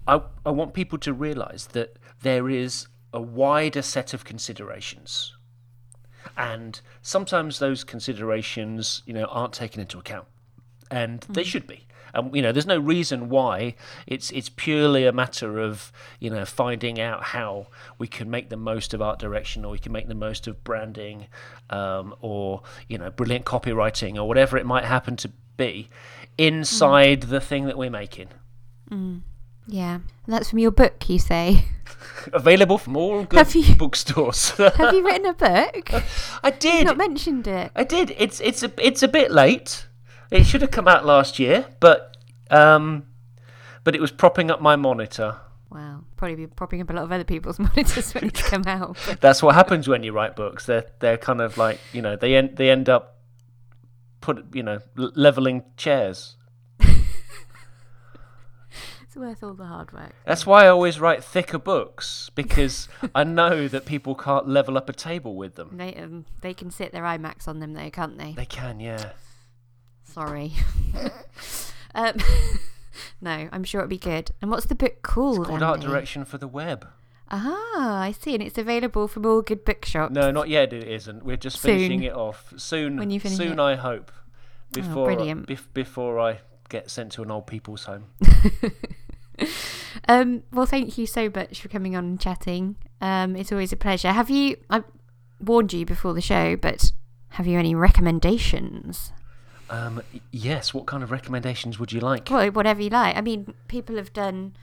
[0.08, 5.34] I, I want people to realize that there is a wider set of considerations.
[6.38, 10.28] And sometimes those considerations, you know, aren't taken into account.
[10.92, 11.48] And they hmm.
[11.48, 11.86] should be.
[12.14, 13.76] And you know, there's no reason why.
[14.08, 18.58] It's it's purely a matter of you know finding out how we can make the
[18.58, 21.28] most of art direction, or we can make the most of branding,
[21.70, 25.90] um, or you know, brilliant copywriting, or whatever it might happen to be,
[26.38, 28.30] inside the thing that we're making.
[29.70, 29.96] Yeah.
[29.96, 31.66] And that's from your book, you say.
[32.34, 34.50] Available from all good you- bookstores.
[34.58, 35.92] Have you written a book?
[36.44, 36.86] I did.
[36.86, 37.72] Not mentioned it.
[37.76, 38.16] I did.
[38.18, 39.86] It's it's a it's a bit late.
[40.32, 42.18] It should have come out last year, but
[42.52, 43.06] um,
[43.84, 45.38] but it was propping up my monitor.
[45.72, 46.04] Wow.
[46.18, 48.98] Probably be propping up a lot of other people's monitors when it's come out.
[49.22, 50.66] That's what happens when you write books.
[50.66, 53.18] They're they're kind of like you know they end they end up
[54.22, 56.36] put you know l- leveling chairs.
[59.10, 60.12] It's worth all the hard work.
[60.24, 64.88] That's why I always write thicker books because I know that people can't level up
[64.88, 65.78] a table with them.
[65.78, 68.34] They, um, they can sit their iMacs on them though, can't they?
[68.34, 69.14] They can, yeah.
[70.10, 70.54] Sorry.
[71.96, 72.18] um,
[73.22, 74.32] no, I'm sure it'll be good.
[74.42, 75.40] And what's the book called?
[75.40, 76.88] It's Called Art Direction for the Web.
[77.32, 78.34] Ah, I see.
[78.34, 80.14] And it's available from all good bookshops.
[80.14, 80.74] No, not yet.
[80.74, 81.24] It isn't.
[81.24, 81.78] We're just Soon.
[81.78, 82.98] finishing it off soon.
[82.98, 83.60] When you finish soon, it.
[83.60, 84.12] I hope.
[84.72, 85.48] Before brilliant.
[85.48, 86.40] bef- before I
[86.70, 88.06] get sent to an old people's home.
[90.08, 92.76] Um, well, thank you so much for coming on and chatting.
[93.02, 94.12] Um, it's always a pleasure.
[94.12, 94.58] Have you?
[94.70, 94.84] I
[95.40, 96.92] warned you before the show, but
[97.30, 99.12] have you any recommendations?
[99.70, 100.02] Um,
[100.32, 100.74] yes.
[100.74, 102.30] What kind of recommendations would you like?
[102.30, 103.16] Well, whatever you like.
[103.16, 104.56] I mean, people have done.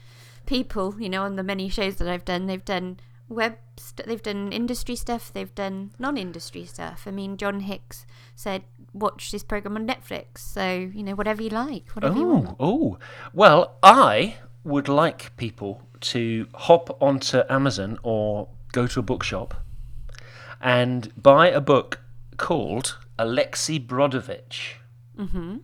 [0.47, 3.57] People, you know, on the many shows that I've done, they've done web.
[3.77, 5.33] St- they've done industry stuff.
[5.33, 7.05] They've done non-industry stuff.
[7.07, 11.51] I mean, Jon Hicks said, "Watch this program on Netflix." So you know, whatever you
[11.51, 12.49] like, whatever you want.
[12.51, 12.99] Oh, oh.
[13.33, 19.55] Well, I would like people to hop onto Amazon or go to a bookshop
[20.61, 22.01] and buy a book
[22.37, 24.75] called Alexei Brodovitch.
[25.19, 25.57] Mm-hmm.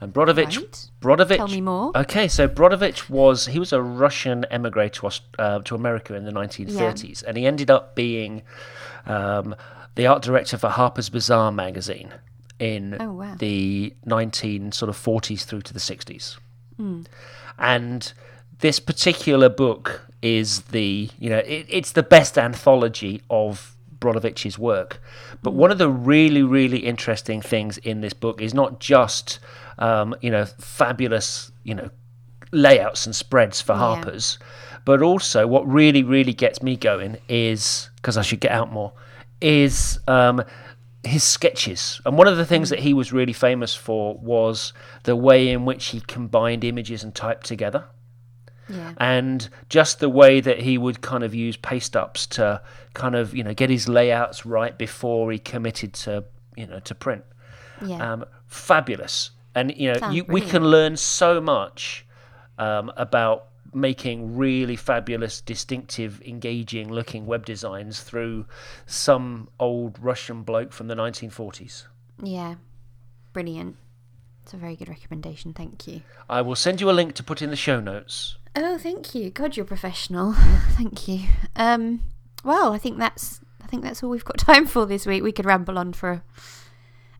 [0.00, 0.90] And Brodovitch, Right.
[1.00, 1.36] Brodovitch.
[1.38, 1.90] Tell me more.
[1.96, 6.30] Okay, so Brodovitch was he was a Russian emigre to uh, to America in the
[6.30, 8.42] 1930s, and he ended up being
[9.06, 9.56] um,
[9.96, 12.14] the art director for Harper's Bazaar magazine
[12.60, 13.34] in Oh, wow.
[13.38, 16.36] the 19 sort of 40s through to the 60s.
[17.58, 18.12] And
[18.60, 25.00] this particular book is the you know it, it's the best anthology of Brodovitch's work.
[25.42, 29.38] But one of the really really interesting things in this book is not just
[29.78, 31.90] um, you know fabulous you know
[32.52, 34.38] layouts and spreads for Harper's,
[34.84, 38.92] but also what really really gets me going is because I should get out more
[39.40, 40.42] is um,
[41.04, 42.00] his sketches.
[42.04, 44.72] And one of the things that he was really famous for was
[45.04, 47.84] the way in which he combined images and type together
[48.68, 48.92] Yeah.
[48.98, 52.60] and just the way that he would kind of use paste ups to
[52.94, 56.24] kind of you know get his layouts right before he committed to
[56.56, 57.24] you know to print
[57.82, 58.12] Yeah.
[58.12, 62.04] um, fabulous and you know you, we can learn so much
[62.58, 68.46] um, about making really fabulous distinctive engaging looking web designs through
[68.86, 71.84] some old russian bloke from the 1940s
[72.22, 72.56] yeah.
[73.32, 73.76] Brilliant.
[74.42, 75.52] It's a very good recommendation.
[75.52, 76.00] Thank you.
[76.28, 79.30] i will send you a link to put in the show notes Oh, thank you.
[79.30, 80.32] God, you're professional.
[80.70, 81.28] thank you.
[81.56, 82.02] Um,
[82.44, 85.22] well, I think that's I think that's all we've got time for this week.
[85.22, 86.22] We could ramble on for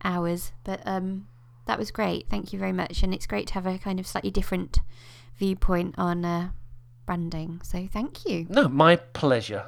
[0.03, 1.29] hours, but um,
[1.67, 2.29] that was great.
[2.29, 4.79] Thank you very much, and it's great to have a kind of slightly different
[5.37, 6.51] viewpoint on uh,
[7.07, 7.61] branding.
[7.63, 8.47] So thank you.
[8.49, 9.67] no my pleasure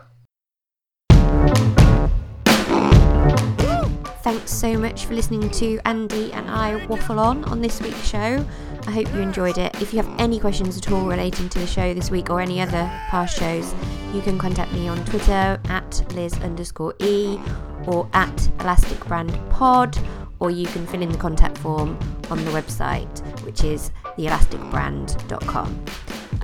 [4.23, 8.45] Thanks so much for listening to Andy and I waffle on on this week's show.
[8.87, 9.81] I hope you enjoyed it.
[9.81, 12.61] If you have any questions at all relating to the show this week or any
[12.61, 13.75] other past shows,
[14.13, 17.39] you can contact me on Twitter at Liz underscore E
[17.87, 19.99] or at Elastic Brand Pod,
[20.39, 21.99] or you can fill in the contact form
[22.31, 25.85] on the website, which is theelasticbrand.com.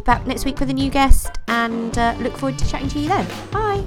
[0.05, 3.09] Back next week with a new guest, and uh, look forward to chatting to you
[3.09, 3.27] then.
[3.51, 3.85] Bye.